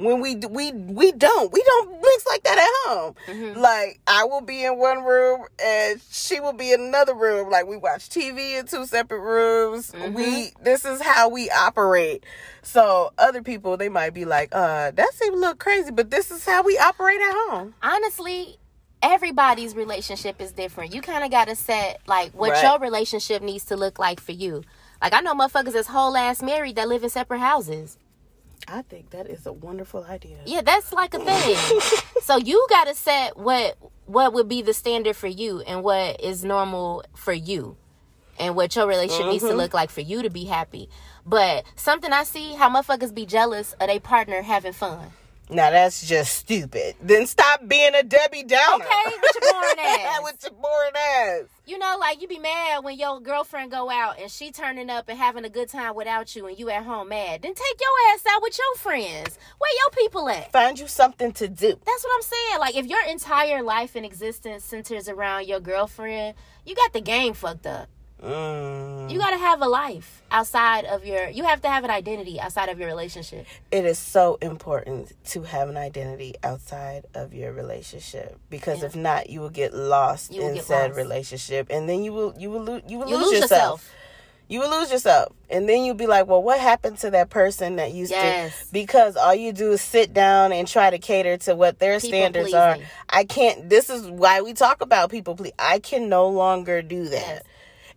when 0.00 0.20
we 0.20 0.34
we 0.36 0.72
we 0.72 1.12
don't. 1.12 1.52
We 1.52 1.62
don't 1.62 2.00
mix 2.00 2.26
like 2.26 2.42
that 2.44 2.58
at 2.58 2.90
home. 2.90 3.14
Mm-hmm. 3.26 3.60
like 3.60 4.00
i 4.06 4.24
will 4.24 4.40
be 4.40 4.64
in 4.64 4.78
one 4.78 5.04
room 5.04 5.46
and 5.62 6.00
she 6.10 6.40
will 6.40 6.52
be 6.54 6.72
in 6.72 6.80
another 6.80 7.14
room. 7.14 7.50
Like 7.50 7.66
we 7.66 7.76
watch 7.76 8.08
tv 8.08 8.58
in 8.58 8.66
two 8.66 8.86
separate 8.86 9.20
rooms. 9.20 9.90
Mm-hmm. 9.90 10.14
we 10.14 10.52
this 10.62 10.84
is 10.84 11.00
how 11.02 11.28
we 11.28 11.50
operate. 11.50 12.24
So 12.62 13.12
other 13.18 13.42
people 13.42 13.76
they 13.76 13.88
might 13.88 14.14
be 14.14 14.24
like 14.24 14.48
uh 14.54 14.90
that 14.92 15.12
seems 15.14 15.36
a 15.36 15.38
little 15.38 15.54
crazy 15.54 15.90
but 15.90 16.10
this 16.10 16.30
is 16.30 16.44
how 16.44 16.62
we 16.62 16.78
operate 16.78 17.20
at 17.20 17.32
home. 17.50 17.74
Honestly 17.82 18.56
everybody's 19.02 19.74
relationship 19.74 20.40
is 20.40 20.52
different. 20.52 20.94
You 20.94 21.00
kind 21.00 21.24
of 21.24 21.30
got 21.30 21.48
to 21.48 21.56
set 21.56 22.00
like 22.06 22.32
what 22.32 22.50
Right. 22.52 22.62
your 22.62 22.78
relationship 22.78 23.42
needs 23.42 23.64
to 23.66 23.76
look 23.76 23.98
like 23.98 24.20
for 24.20 24.32
you. 24.32 24.62
Like 25.02 25.12
i 25.12 25.20
know 25.20 25.34
motherfuckers 25.34 25.72
that's 25.72 25.88
whole 25.88 26.16
ass 26.16 26.42
married 26.42 26.76
that 26.76 26.88
live 26.88 27.04
in 27.04 27.10
separate 27.10 27.40
houses 27.40 27.98
i 28.68 28.82
think 28.82 29.10
that 29.10 29.28
is 29.28 29.46
a 29.46 29.52
wonderful 29.52 30.04
idea. 30.04 30.38
Yeah 30.46 30.62
that's 30.62 30.92
like 30.92 31.14
a 31.14 31.18
thing. 31.18 31.80
So 32.22 32.36
you 32.36 32.64
got 32.70 32.86
to 32.86 32.94
set 32.94 33.36
what 33.36 33.76
what 34.06 34.32
would 34.34 34.48
be 34.48 34.62
the 34.62 34.74
standard 34.74 35.16
for 35.16 35.26
you 35.26 35.60
and 35.62 35.82
what 35.82 36.20
is 36.20 36.44
normal 36.44 37.04
for 37.16 37.32
you 37.32 37.76
and 38.38 38.54
what 38.54 38.76
your 38.76 38.86
relationship 38.86 39.26
needs 39.26 39.42
to 39.42 39.50
mm-hmm. 39.50 39.58
look 39.58 39.74
like 39.74 39.90
for 39.90 40.00
you 40.00 40.22
to 40.22 40.30
be 40.30 40.44
happy. 40.44 40.88
But 41.26 41.64
something 41.76 42.12
i 42.12 42.24
see 42.24 42.54
how 42.54 42.68
motherfuckers 42.70 43.14
be 43.14 43.26
jealous 43.26 43.72
of 43.74 43.88
their 43.88 44.00
partner 44.00 44.42
having 44.42 44.72
fun 44.72 45.12
now 45.50 45.70
that's 45.70 46.06
just 46.06 46.34
stupid 46.36 46.94
then 47.02 47.26
stop 47.26 47.66
being 47.66 47.94
a 47.94 48.02
debbie 48.02 48.44
downer 48.44 48.84
okay 48.84 49.16
with 49.20 49.34
your 49.42 49.52
boring 49.52 49.78
ass 49.78 50.20
with 50.22 50.42
your 50.42 50.52
boring 50.52 50.92
ass 50.96 51.42
You 51.66 51.78
know, 51.78 51.96
like 52.00 52.20
you 52.20 52.26
be 52.26 52.38
mad 52.40 52.82
when 52.82 52.98
your 52.98 53.20
girlfriend 53.20 53.70
go 53.70 53.90
out 53.90 54.18
and 54.18 54.28
she 54.28 54.50
turning 54.50 54.90
up 54.90 55.08
and 55.08 55.16
having 55.16 55.44
a 55.44 55.48
good 55.48 55.68
time 55.68 55.94
without 55.94 56.34
you 56.34 56.46
and 56.48 56.58
you 56.58 56.68
at 56.68 56.82
home 56.84 57.10
mad. 57.10 57.42
Then 57.42 57.54
take 57.54 57.80
your 57.80 58.12
ass 58.12 58.24
out 58.28 58.42
with 58.42 58.58
your 58.58 58.74
friends. 58.76 59.38
Where 59.58 59.70
your 59.80 59.90
people 59.90 60.28
at? 60.28 60.50
find 60.50 60.78
you 60.80 60.88
something 60.88 61.32
to 61.34 61.46
do 61.48 61.68
That's 61.86 62.04
what 62.04 62.12
I'm 62.16 62.22
saying. 62.22 62.58
Like 62.58 62.76
if 62.76 62.86
your 62.86 63.04
entire 63.08 63.62
life 63.62 63.94
and 63.94 64.04
existence 64.04 64.64
centers 64.64 65.08
around 65.08 65.46
your 65.46 65.60
girlfriend, 65.60 66.34
you 66.66 66.74
got 66.74 66.92
the 66.92 67.00
game 67.00 67.34
fucked 67.34 67.66
up. 67.66 67.88
Mm. 68.22 69.10
You 69.10 69.18
got 69.18 69.30
to 69.30 69.38
have 69.38 69.62
a 69.62 69.66
life 69.68 70.22
outside 70.30 70.84
of 70.84 71.04
your 71.04 71.28
you 71.28 71.44
have 71.44 71.62
to 71.62 71.68
have 71.68 71.84
an 71.84 71.90
identity 71.90 72.38
outside 72.40 72.68
of 72.68 72.78
your 72.78 72.88
relationship. 72.88 73.46
it 73.72 73.84
is 73.84 73.98
so 73.98 74.38
important 74.42 75.12
to 75.24 75.42
have 75.42 75.68
an 75.68 75.76
identity 75.76 76.34
outside 76.44 77.06
of 77.14 77.32
your 77.34 77.52
relationship 77.52 78.38
because 78.50 78.80
Yeah. 78.80 78.86
if 78.86 78.96
not 78.96 79.30
you 79.30 79.40
will 79.40 79.50
get 79.50 79.74
lost 79.74 80.30
will 80.30 80.48
in 80.48 80.54
get 80.54 80.64
said 80.64 80.90
lost. 80.90 80.96
relationship 80.98 81.68
and 81.70 81.88
then 81.88 82.04
you 82.04 82.12
will 82.12 82.34
you 82.38 82.50
will 82.50 82.62
lo- 82.62 82.80
you 82.86 82.98
will 82.98 83.08
You 83.08 83.16
lose, 83.16 83.26
lose 83.32 83.40
yourself. 83.40 83.80
yourself. 83.80 83.90
you 84.48 84.60
will 84.60 84.70
lose 84.70 84.92
yourself 84.92 85.32
and 85.48 85.68
then 85.68 85.82
you'll 85.84 85.94
be 85.96 86.06
like 86.06 86.26
well 86.28 86.42
what 86.42 86.60
happened 86.60 86.98
to 86.98 87.10
that 87.10 87.30
person 87.30 87.76
that 87.76 87.92
used 87.92 88.12
Yes. 88.12 88.66
to 88.66 88.72
because 88.72 89.16
all 89.16 89.34
you 89.34 89.52
do 89.52 89.72
is 89.72 89.80
sit 89.80 90.12
down 90.14 90.52
and 90.52 90.68
try 90.68 90.90
to 90.90 90.98
cater 90.98 91.36
to 91.38 91.56
what 91.56 91.78
their 91.80 91.98
People 91.98 92.08
standards 92.10 92.54
are 92.54 92.76
i 93.08 93.24
can't 93.24 93.68
this 93.68 93.90
is 93.90 94.06
why 94.06 94.42
we 94.42 94.52
talk 94.52 94.80
about 94.82 95.10
people 95.10 95.34
please 95.34 95.52
i 95.58 95.78
can 95.80 96.08
no 96.08 96.28
longer 96.28 96.82
do 96.82 97.04
that 97.08 97.20
Yes. 97.20 97.42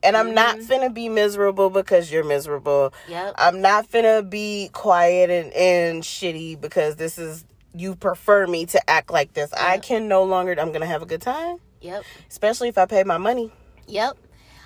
And 0.04 0.16
i'm 0.18 0.34
not 0.34 0.58
Mm-hmm. 0.58 0.72
finna 0.72 0.94
be 0.94 1.10
miserable 1.10 1.70
because 1.70 2.12
you're 2.12 2.24
miserable 2.24 2.94
Yep. 3.10 3.36
I'm 3.38 3.62
not 3.62 3.90
finna 3.90 4.28
be 4.30 4.70
quiet 4.74 5.30
and, 5.30 5.52
and 5.54 6.04
shitty 6.04 6.60
because 6.60 6.96
this 6.98 7.18
is 7.18 7.46
you 7.76 7.96
prefer 7.96 8.46
me 8.46 8.68
to 8.68 8.90
act 8.90 9.10
like 9.10 9.34
this. 9.34 9.52
I 9.54 9.80
can 9.80 10.08
no 10.08 10.24
longer 10.24 10.56
I'm 10.60 10.72
gonna 10.72 10.86
have 10.86 11.02
a 11.02 11.08
good 11.08 11.22
time. 11.22 11.58
Yep. 11.82 12.04
Especially 12.30 12.70
if 12.70 12.78
I 12.78 12.86
pay 12.86 13.04
my 13.04 13.18
money. 13.18 13.52
Yep. 13.88 14.16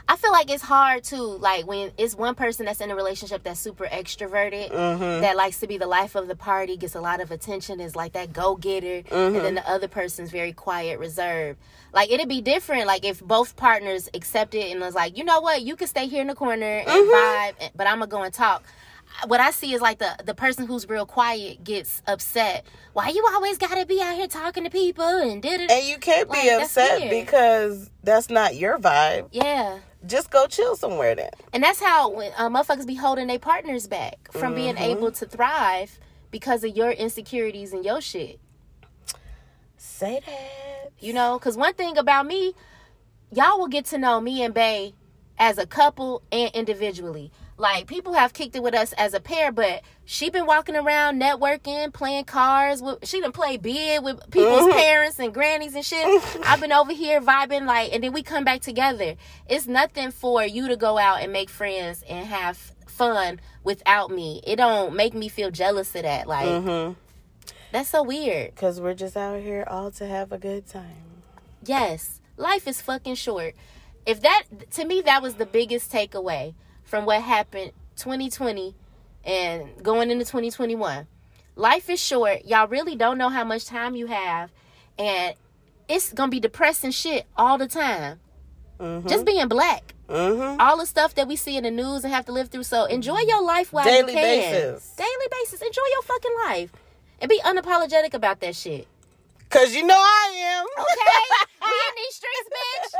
I 0.09 0.15
feel 0.15 0.31
like 0.31 0.49
it's 0.49 0.63
hard 0.63 1.03
too, 1.03 1.21
like 1.21 1.67
when 1.67 1.91
it's 1.97 2.15
one 2.15 2.33
person 2.33 2.65
that's 2.65 2.79
in 2.79 2.89
a 2.91 2.95
relationship 2.95 3.43
that's 3.43 3.59
super 3.59 3.85
extroverted, 3.85 4.71
Mm-hmm. 4.71 5.21
that 5.21 5.35
likes 5.35 5.59
to 5.59 5.67
be 5.67 5.77
the 5.77 5.87
life 5.87 6.15
of 6.15 6.27
the 6.27 6.35
party, 6.35 6.77
gets 6.77 6.95
a 6.95 7.01
lot 7.01 7.19
of 7.19 7.29
attention, 7.31 7.79
is 7.79 7.95
like 7.95 8.13
that 8.13 8.31
go 8.31 8.55
getter, 8.55 9.03
and 9.11 9.35
then 9.35 9.43
mm-hmm. 9.43 9.55
the 9.55 9.69
other 9.69 9.87
person's 9.87 10.31
very 10.31 10.53
quiet, 10.53 10.97
reserved. 10.99 11.59
Like 11.93 12.09
it'd 12.11 12.29
be 12.29 12.41
different, 12.41 12.87
like 12.87 13.03
if 13.03 13.21
both 13.21 13.55
partners 13.57 14.09
accepted 14.13 14.63
and 14.71 14.79
was 14.79 14.95
like, 14.95 15.17
you 15.17 15.23
know 15.23 15.41
what, 15.41 15.61
you 15.61 15.75
can 15.75 15.87
stay 15.87 16.07
here 16.07 16.21
in 16.21 16.27
the 16.27 16.35
corner 16.35 16.65
and 16.65 16.87
mm-hmm. 16.87 17.59
vibe, 17.59 17.65
eh, 17.65 17.69
but 17.75 17.87
I'm 17.87 17.99
gonna 17.99 18.07
go 18.07 18.23
and 18.23 18.33
talk. 18.33 18.63
What 19.25 19.39
I 19.39 19.51
see 19.51 19.73
is 19.73 19.81
like 19.81 19.99
the 19.99 20.15
the 20.25 20.35
person 20.35 20.67
who's 20.67 20.87
real 20.87 21.05
quiet 21.05 21.63
gets 21.63 22.01
upset. 22.07 22.65
Why 22.93 23.09
you 23.09 23.25
always 23.33 23.57
gotta 23.57 23.85
be 23.85 24.01
out 24.01 24.15
here 24.15 24.27
talking 24.27 24.63
to 24.65 24.69
people 24.69 25.05
and 25.05 25.41
did 25.41 25.61
it? 25.61 25.71
And 25.71 25.85
you 25.85 25.97
can't 25.97 26.29
be 26.29 26.37
Like, 26.37 26.47
that's 26.47 26.77
upset 26.77 26.99
weird. 26.99 27.25
because 27.25 27.89
that's 28.03 28.29
not 28.29 28.55
your 28.55 28.77
vibe. 28.77 29.29
Yeah. 29.31 29.79
Just 30.07 30.31
go 30.31 30.47
chill 30.47 30.75
somewhere 30.75 31.13
then. 31.15 31.29
And 31.53 31.61
that's 31.63 31.81
how 31.81 32.09
when 32.09 32.31
uh, 32.37 32.49
motherfuckers 32.49 32.87
be 32.87 32.95
holding 32.95 33.27
their 33.27 33.39
partners 33.39 33.87
back 33.87 34.31
from 34.31 34.55
being 34.55 34.75
Mm-hmm. 34.75 34.83
able 34.97 35.11
to 35.11 35.25
thrive 35.25 35.99
because 36.31 36.63
of 36.63 36.75
your 36.75 36.91
insecurities 36.91 37.73
and 37.73 37.83
your 37.85 38.01
shit. 38.01 38.39
Say 39.77 40.21
that. 40.25 40.91
You 40.99 41.13
know, 41.13 41.37
because 41.37 41.55
one 41.57 41.73
thing 41.73 41.97
about 41.97 42.25
me, 42.25 42.53
y'all 43.31 43.59
will 43.59 43.67
get 43.67 43.85
to 43.85 43.97
know 43.97 44.19
me 44.19 44.43
and 44.43 44.53
Bay 44.53 44.93
as 45.37 45.57
a 45.57 45.67
couple 45.67 46.23
and 46.31 46.49
individually. 46.53 47.31
Like 47.59 47.87
people 47.87 48.13
have 48.13 48.33
kicked 48.33 48.55
it 48.55 48.61
with 48.61 48.75
us 48.75 48.93
as 48.93 49.15
a 49.15 49.19
pair, 49.19 49.51
but 49.51 49.81
she 50.05 50.29
been 50.29 50.45
walking 50.45 50.75
around 50.75 51.19
networking, 51.19 51.91
playing 51.91 52.25
cards. 52.25 52.83
With, 52.83 53.07
she 53.07 53.19
done 53.19 53.31
play 53.31 53.57
bid 53.57 54.03
with 54.03 54.19
people's 54.29 54.71
parents 54.73 55.17
and 55.19 55.33
grannies 55.33 55.73
and 55.73 55.83
shit. 55.83 56.05
I've 56.45 56.61
been 56.61 56.71
over 56.71 56.93
here 56.93 57.19
vibing 57.19 57.65
like, 57.65 57.93
and 57.93 58.03
then 58.03 58.13
we 58.13 58.21
come 58.21 58.43
back 58.43 58.61
together. 58.61 59.15
It's 59.49 59.65
nothing 59.65 60.11
for 60.11 60.43
you 60.45 60.67
to 60.67 60.77
go 60.77 60.99
out 60.99 61.21
and 61.21 61.33
make 61.33 61.49
friends 61.49 62.03
and 62.07 62.27
have 62.27 62.57
fun 62.85 63.39
without 63.63 64.11
me. 64.11 64.41
It 64.45 64.57
don't 64.57 64.95
make 64.95 65.15
me 65.15 65.27
feel 65.27 65.49
jealous 65.49 65.95
of 65.95 66.03
that. 66.03 66.27
Like 66.27 66.47
Mm-hmm. 66.47 66.93
that's 67.71 67.89
so 67.89 68.03
weird. 68.03 68.53
Because 68.53 68.79
we're 68.79 68.93
just 68.93 69.17
out 69.17 69.39
here 69.41 69.63
all 69.67 69.89
to 69.91 70.05
have 70.05 70.31
a 70.31 70.37
good 70.37 70.67
time. 70.67 71.23
Yes, 71.65 72.21
life 72.37 72.67
is 72.67 72.81
fucking 72.81 73.15
short. 73.15 73.55
If 74.05 74.21
that 74.21 74.43
to 74.71 74.85
me 74.85 75.01
that 75.01 75.21
was 75.23 75.33
the 75.35 75.45
biggest 75.47 75.91
takeaway 75.91 76.53
from 76.87 77.05
what 77.05 77.21
happened 77.21 77.71
2020 77.97 78.73
and 79.25 79.83
going 79.83 80.09
into 80.09 80.23
2021. 80.25 81.05
Life 81.55 81.89
is 81.89 81.99
short. 81.99 82.45
Y'all 82.45 82.67
really 82.67 82.95
don't 82.95 83.17
know 83.17 83.29
how 83.29 83.43
much 83.43 83.65
time 83.65 83.95
you 83.95 84.07
have 84.07 84.51
and 84.97 85.35
it's 85.87 86.13
going 86.13 86.29
to 86.29 86.35
be 86.35 86.39
depressing 86.39 86.91
shit 86.91 87.25
all 87.35 87.57
the 87.57 87.67
time. 87.67 88.19
Mm-hmm. 88.79 89.07
Just 89.07 89.25
being 89.25 89.47
black. 89.47 89.93
Mm-hmm. 90.07 90.61
All 90.61 90.77
the 90.77 90.85
stuff 90.85 91.15
that 91.15 91.27
we 91.27 91.35
see 91.35 91.57
in 91.57 91.63
the 91.63 91.71
news 91.71 92.03
and 92.03 92.13
have 92.13 92.25
to 92.25 92.31
live 92.31 92.49
through. 92.49 92.63
So 92.63 92.85
enjoy 92.85 93.19
your 93.19 93.43
life 93.43 93.73
while 93.73 93.83
Daily 93.83 94.13
you 94.13 94.19
can. 94.19 94.23
basis. 94.23 94.89
Daily 94.95 95.27
basis. 95.31 95.61
Enjoy 95.61 95.81
your 95.91 96.01
fucking 96.03 96.35
life. 96.45 96.71
And 97.19 97.29
be 97.29 97.39
unapologetic 97.39 98.13
about 98.13 98.39
that 98.41 98.55
shit. 98.55 98.87
Because 99.49 99.73
you 99.73 99.85
know 99.85 99.95
I 99.97 100.33
am. 100.59 100.65
Okay? 100.77 101.23
we 101.61 101.71
in 101.71 101.95
these 101.95 102.15
streets, 102.15 102.49
bitch. 102.51 102.99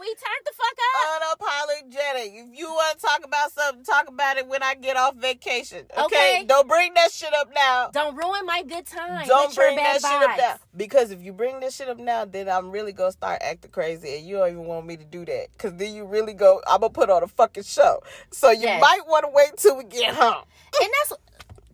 We 0.00 0.06
turned 0.06 0.44
the 0.46 0.52
fuck 0.56 0.76
up. 0.88 1.38
Unapologetic. 1.38 2.50
If 2.52 2.58
you 2.58 2.66
want 2.68 2.98
to 2.98 3.06
talk 3.06 3.20
about 3.24 3.52
something, 3.52 3.84
talk 3.84 4.08
about 4.08 4.38
it 4.38 4.46
when 4.48 4.62
I 4.62 4.74
get 4.74 4.96
off 4.96 5.16
vacation. 5.16 5.84
Okay? 5.92 6.04
Okay. 6.04 6.44
Don't 6.46 6.66
bring 6.66 6.94
that 6.94 7.10
shit 7.12 7.32
up 7.34 7.50
now. 7.54 7.90
Don't 7.92 8.16
ruin 8.16 8.46
my 8.46 8.62
good 8.66 8.86
time. 8.86 9.26
Don't 9.28 9.54
bring 9.54 9.76
that 9.76 10.00
bad 10.00 10.10
shit 10.10 10.30
up 10.30 10.38
now. 10.38 10.56
Because 10.76 11.10
if 11.10 11.20
you 11.22 11.32
bring 11.32 11.60
this 11.60 11.76
shit 11.76 11.88
up 11.88 11.98
now, 11.98 12.24
then 12.24 12.48
I'm 12.48 12.70
really 12.70 12.92
going 12.92 13.08
to 13.08 13.16
start 13.16 13.42
acting 13.42 13.70
crazy. 13.70 14.16
And 14.16 14.26
you 14.26 14.36
don't 14.38 14.48
even 14.48 14.64
want 14.64 14.86
me 14.86 14.96
to 14.96 15.04
do 15.04 15.24
that. 15.26 15.48
Because 15.52 15.74
then 15.74 15.94
you 15.94 16.06
really 16.06 16.32
go, 16.32 16.62
I'm 16.66 16.80
to 16.80 16.88
put 16.88 17.10
on 17.10 17.22
a 17.22 17.28
fucking 17.28 17.64
show. 17.64 18.02
So 18.30 18.50
you 18.50 18.62
Yes. 18.62 18.80
might 18.80 19.06
want 19.06 19.24
to 19.24 19.30
wait 19.32 19.56
till 19.58 19.76
we 19.76 19.84
get 19.84 20.14
home. 20.14 20.44
And 20.80 20.90
that's 21.00 21.12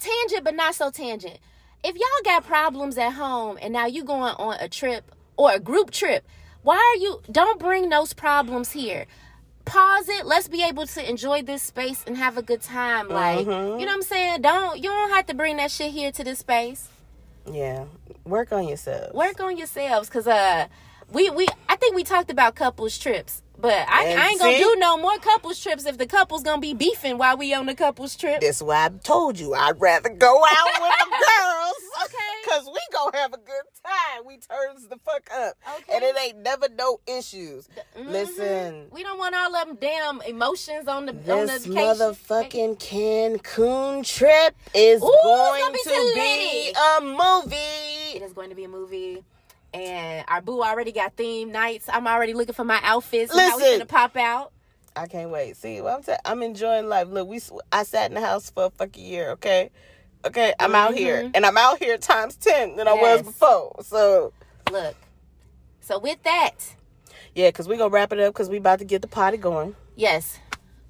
tangent, 0.01 0.43
but 0.45 0.55
not 0.55 0.75
so 0.75 0.91
tangent. 0.91 1.39
If 1.85 1.95
y'all 1.95 2.25
got 2.25 2.45
problems 2.45 2.99
at 2.99 3.11
home 3.13 3.59
and 3.63 3.73
now 3.73 3.87
you 3.87 4.05
going 4.05 4.35
on 4.35 4.57
a 4.61 4.69
trip 4.69 5.13
or 5.37 5.53
a 5.53 5.61
group 5.61 5.91
trip, 5.91 6.27
why 6.63 6.77
are 6.77 7.01
you? 7.01 7.23
Don't 7.31 7.59
bring 7.61 7.89
those 7.89 8.13
problems 8.13 8.73
here. 8.73 9.07
Pause 9.65 10.09
it. 10.09 10.27
Let's 10.27 10.49
be 10.49 10.63
able 10.65 10.87
to 10.87 11.09
enjoy 11.09 11.43
this 11.43 11.63
space 11.63 12.03
and 12.07 12.17
have 12.17 12.37
a 12.37 12.43
good 12.43 12.63
time. 12.63 13.09
Like 13.09 13.47
Mhm. 13.47 13.81
you 13.81 13.87
know 13.87 13.93
what 13.93 13.97
I'm 13.97 14.03
saying? 14.03 14.43
Don't 14.43 14.77
you 14.79 14.91
don't 14.91 15.11
have 15.11 15.27
to 15.27 15.35
bring 15.35 15.57
that 15.59 15.71
shit 15.71 15.93
here 15.93 16.11
to 16.13 16.25
this 16.25 16.41
space. 16.41 16.89
Yeah. 17.51 17.85
Work 18.25 18.53
on 18.53 18.67
yourself. 18.67 19.15
Work 19.15 19.41
on 19.41 19.57
yourselves, 19.57 20.09
cause 20.11 20.27
uh, 20.27 20.67
we 21.13 21.31
we 21.31 21.47
I 21.69 21.77
think 21.77 21.95
we 21.95 22.03
talked 22.03 22.31
about 22.31 22.55
couples 22.57 22.99
trips. 22.99 23.43
But 23.61 23.87
I, 23.89 24.15
I 24.17 24.29
ain't 24.31 24.41
gonna 24.41 24.57
do 24.57 24.77
no 24.79 24.97
more 24.97 25.19
couples 25.19 25.61
trips 25.61 25.85
if 25.85 25.99
the 25.99 26.07
couple's 26.07 26.45
gonna 26.45 26.61
be 26.61 26.75
beefing 26.75 27.19
while 27.19 27.37
we 27.37 27.53
on 27.53 27.67
the 27.67 27.75
couples 27.75 28.15
trip. 28.17 28.41
That's 28.41 28.63
why 28.63 28.85
I 28.87 28.89
told 29.03 29.39
you 29.39 29.53
I'd 29.55 29.81
rather 29.81 30.11
go 30.11 30.43
out 30.45 30.81
with 30.81 30.93
the 30.99 31.11
girls. 31.27 31.75
Okay. 32.05 32.15
Cause 32.49 32.71
we 32.73 32.79
gonna 32.93 33.17
have 33.19 33.33
a 33.35 33.37
good 33.37 33.65
time. 33.85 34.25
We 34.27 34.39
turns 34.39 34.87
the 34.89 34.97
fuck 35.05 35.29
up. 35.37 35.55
Okay. 35.81 35.93
And 35.97 36.05
it 36.05 36.17
ain't 36.25 36.39
never 36.39 36.69
no 36.79 37.01
issues. 37.09 37.69
Mhm. 37.99 38.11
Listen, 38.11 38.87
We 38.93 39.03
don't 39.03 39.19
want 39.19 39.35
all 39.35 39.51
them 39.53 39.77
damn 39.81 40.23
emotions 40.23 40.87
on 40.87 41.07
the 41.07 41.13
on 41.13 41.47
this 41.47 41.65
the 41.65 41.71
vacation. 41.73 41.85
motherfucking 41.99 42.79
Cancun 42.79 44.07
trip 44.07 44.55
is 44.73 45.03
Ooh, 45.03 45.19
going 45.25 45.73
be 45.73 45.79
to 45.83 46.13
be 46.15 46.73
a 46.77 47.01
movie. 47.03 48.17
It 48.17 48.23
is 48.23 48.33
going 48.33 48.51
to 48.51 48.55
be 48.57 48.65
a 48.65 48.69
movie. 48.69 49.25
And 49.75 50.25
our 50.29 50.41
boo 50.41 50.63
already 50.63 50.93
got 50.93 51.15
theme 51.17 51.53
nights. 51.53 51.89
I'm 51.93 52.07
already 52.07 52.33
looking 52.35 52.55
for 52.55 52.65
my 52.65 52.81
outfits 52.83 53.31
and 53.33 53.41
how 53.41 53.57
we 53.57 53.63
Listen. 53.65 53.79
gonna 53.81 53.87
pop 53.87 54.17
out. 54.17 54.53
I 54.97 55.07
can't 55.07 55.31
wait. 55.31 55.57
See, 55.57 55.81
what 55.81 55.95
I'm 55.95 56.03
saying, 56.03 56.19
I'm 56.25 56.43
enjoying 56.43 56.89
life. 56.89 57.09
Look, 57.09 57.29
we 57.29 57.41
I 57.71 57.83
sat 57.85 58.11
in 58.11 58.15
the 58.15 58.21
house 58.21 58.51
for 58.51 58.65
a 58.65 58.71
fucking 58.71 59.05
year. 59.05 59.31
Okay, 59.33 59.71
okay, 60.25 60.55
I'm 60.59 60.75
out 60.75 60.95
here, 60.95 61.23
Mhm. 61.25 61.31
and 61.35 61.47
I'm 61.47 61.57
out 61.57 61.79
here 61.79 61.99
times 61.99 62.37
ten 62.37 62.77
than 62.77 62.89
I 62.89 62.95
was 62.95 63.23
before. 63.23 63.77
So 63.83 64.33
Look. 64.73 64.97
So 65.81 65.99
with 65.99 66.23
that, 66.25 66.55
yeah, 67.35 67.51
cause 67.51 67.69
we 67.69 67.77
gonna 67.77 67.91
wrap 67.91 68.13
it 68.13 68.21
up 68.21 68.35
because 68.35 68.49
we 68.51 68.57
about 68.57 68.79
to 68.81 68.85
get 68.85 69.03
the 69.03 69.09
party 69.09 69.37
going. 69.37 69.77
yes, 69.97 70.39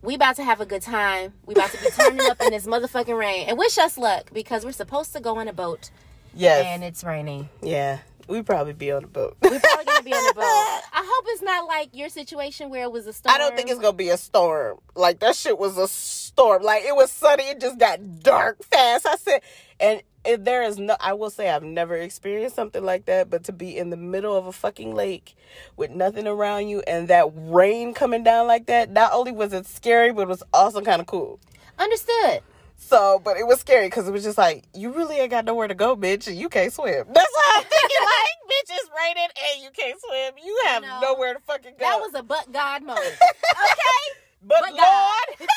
we 0.03 0.15
about 0.15 0.37
to 0.37 0.45
have 0.45 0.61
a 0.61 0.67
good 0.67 0.83
time. 0.83 1.35
We 1.45 1.55
about 1.55 1.71
to 1.73 1.81
be 1.81 1.91
turning 1.91 2.21
up 2.31 2.41
in 2.41 2.51
this 2.51 2.67
motherfucking 2.67 3.19
rain. 3.19 3.49
And 3.49 3.59
wish 3.59 3.77
us 3.79 3.99
luck 3.99 4.31
because 4.33 4.65
we're 4.65 4.73
supposed 4.73 5.13
to 5.15 5.21
go 5.21 5.37
on 5.39 5.49
a 5.49 5.53
boat 5.53 5.91
Yes, 6.35 6.65
and 6.67 6.83
it's 6.85 7.03
raining. 7.05 7.49
yeah, 7.63 7.99
we 8.29 8.43
probably 8.43 8.75
be 8.75 8.93
on 8.93 9.03
the 9.03 9.09
boat. 9.09 9.37
We're 9.43 9.59
probably 9.59 9.85
gonna 9.87 10.03
be 10.03 10.13
on 10.13 10.25
the 10.27 10.35
boat. 10.35 10.43
I 10.45 11.03
hope 11.05 11.25
it's 11.29 11.43
not 11.43 11.67
like 11.67 11.89
your 11.95 12.11
situation 12.11 12.71
where 12.71 12.85
it 12.85 12.93
was 12.93 13.07
a 13.07 13.13
storm. 13.13 13.35
I 13.35 13.39
don't 13.39 13.57
think 13.57 13.71
it's 13.71 13.81
gonna 13.81 13.95
be 13.95 14.11
a 14.11 14.19
storm. 14.19 14.79
Like 14.95 15.21
that 15.21 15.35
shit 15.35 15.59
was 15.59 15.79
a 15.79 15.89
storm. 15.89 16.63
Like 16.63 16.85
it 16.85 16.95
was 16.95 17.11
sunny, 17.11 17.45
it 17.45 17.61
just 17.61 17.79
got 17.79 18.21
dark 18.21 18.63
fast. 18.65 19.07
I 19.07 19.17
said, 19.17 19.41
and 19.81 20.03
if 20.25 20.45
there 20.45 20.63
is 20.63 20.79
no, 20.79 20.95
I 21.01 21.15
will 21.15 21.31
say 21.31 21.49
I've 21.49 21.63
never 21.63 21.97
experienced 21.97 22.55
something 22.55 22.85
like 22.85 23.07
that. 23.07 23.31
But 23.31 23.45
to 23.45 23.53
be 23.53 23.77
in 23.77 23.91
the 23.91 23.97
middle 23.97 24.37
of 24.37 24.47
a 24.47 24.53
fucking 24.53 24.95
lake 24.95 25.35
with 25.77 25.91
nothing 25.91 26.27
around 26.27 26.69
you 26.69 26.83
and 26.87 27.09
that 27.09 27.31
rain 27.35 27.95
coming 27.95 28.25
down 28.25 28.47
like 28.47 28.67
that, 28.67 28.91
not 28.91 29.13
only 29.15 29.33
was 29.33 29.55
it 29.55 29.67
scary, 29.67 30.13
but 30.13 30.23
it 30.23 30.29
was 30.29 30.43
also 30.53 30.83
kind 30.83 31.01
of 31.01 31.07
cool. 31.07 31.41
understood. 31.79 32.43
So, 32.81 33.21
but 33.25 33.37
it 33.37 33.47
was 33.47 33.59
scary 33.59 33.89
because 33.89 34.07
it 34.07 34.13
was 34.13 34.23
just 34.23 34.39
like 34.39 34.65
you 34.75 34.93
really 34.93 35.17
ain't 35.17 35.31
got 35.31 35.45
nowhere 35.45 35.67
to 35.67 35.75
go, 35.75 35.97
bitch, 35.97 36.29
and 36.29 36.37
you 36.37 36.49
can't 36.49 36.73
swim. 36.73 37.07
That's 37.13 37.27
thinking. 37.65 37.78
like, 38.13 38.37
bitch, 38.49 38.71
it's 38.77 38.91
raining 38.97 39.31
and 39.53 39.63
you 39.63 39.71
can't 39.71 39.99
swim. 40.01 40.35
You 40.45 40.61
have 40.67 40.83
No. 40.83 41.01
nowhere 41.01 41.35
to 41.35 41.41
fucking 41.41 41.73
go. 41.79 41.85
That 41.85 42.01
was 42.01 42.15
a 42.15 42.23
but 42.23 42.53
God 42.53 42.83
moment. 42.83 43.17
Okay? 43.59 44.05
but, 44.43 44.61
but 44.61 44.71
Lord. 44.71 44.79
God. 44.79 45.27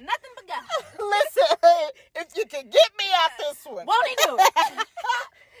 Nothing 0.00 0.32
but 0.36 0.46
God. 0.48 0.62
Listen, 0.98 1.90
if 2.16 2.26
you 2.36 2.44
can 2.46 2.64
get 2.70 2.90
me 2.98 3.04
out 3.24 3.30
this 3.38 3.58
one. 3.64 3.86
Won't 3.86 4.06
he 4.08 4.14
do 4.24 4.36
it? 4.38 4.52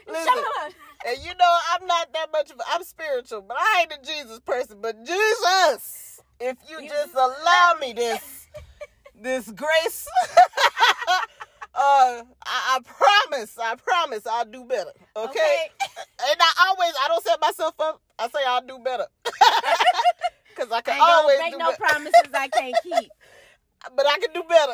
Listen, 0.06 0.24
Shut 0.32 0.38
up. 0.66 0.72
and 1.06 1.18
you 1.24 1.34
know 1.38 1.58
I'm 1.72 1.86
not 1.86 2.12
that 2.12 2.26
much 2.32 2.50
of 2.50 2.58
a, 2.58 2.62
I'm 2.68 2.84
spiritual, 2.84 3.42
but 3.42 3.56
I 3.58 3.82
ain't 3.82 3.92
a 4.00 4.06
Jesus 4.06 4.40
person. 4.40 4.78
But 4.80 5.04
Jesus, 5.04 6.20
if 6.40 6.56
you, 6.68 6.82
You 6.82 6.88
just 6.88 7.14
allow 7.14 7.74
me 7.80 7.92
this, 7.92 8.48
this 9.14 9.50
grace, 9.50 10.08
uh, 11.74 12.22
I, 12.24 12.24
I 12.46 12.78
promise, 12.84 13.58
I 13.58 13.74
promise, 13.76 14.26
I'll 14.26 14.44
do 14.44 14.64
better. 14.64 14.90
Okay? 15.16 15.56
And 16.30 16.38
I 16.40 16.68
always, 16.68 16.92
I 17.04 17.08
don't 17.08 17.24
set 17.24 17.40
myself 17.40 17.74
up. 17.80 18.00
I 18.18 18.28
say 18.28 18.38
I'll 18.46 18.64
do 18.64 18.78
better. 18.78 19.06
Cause 20.56 20.68
I 20.70 20.80
can 20.80 20.98
gonna 20.98 21.02
always 21.12 21.38
make 21.38 21.58
no 21.58 21.70
better, 21.70 21.76
promises 21.78 22.30
I 22.32 22.48
can't 22.48 22.76
keep. 22.82 23.10
but 23.96 24.06
I 24.06 24.18
can 24.18 24.32
do 24.32 24.42
better. 24.48 24.72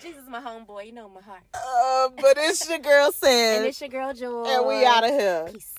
Jesus 0.00 0.22
my 0.28 0.40
homeboy. 0.40 0.86
You 0.86 0.92
know 0.92 1.08
my 1.08 1.20
heart. 1.22 1.42
uh, 1.54 2.08
but 2.20 2.36
it's 2.38 2.68
your 2.68 2.78
girl 2.78 3.10
Sam, 3.10 3.56
And 3.58 3.66
it's 3.66 3.80
your 3.80 3.90
girl 3.90 4.14
Joy. 4.14 4.44
and 4.46 4.66
we 4.66 4.84
out 4.84 5.04
of 5.04 5.10
here. 5.10 5.48
Peace. 5.52 5.74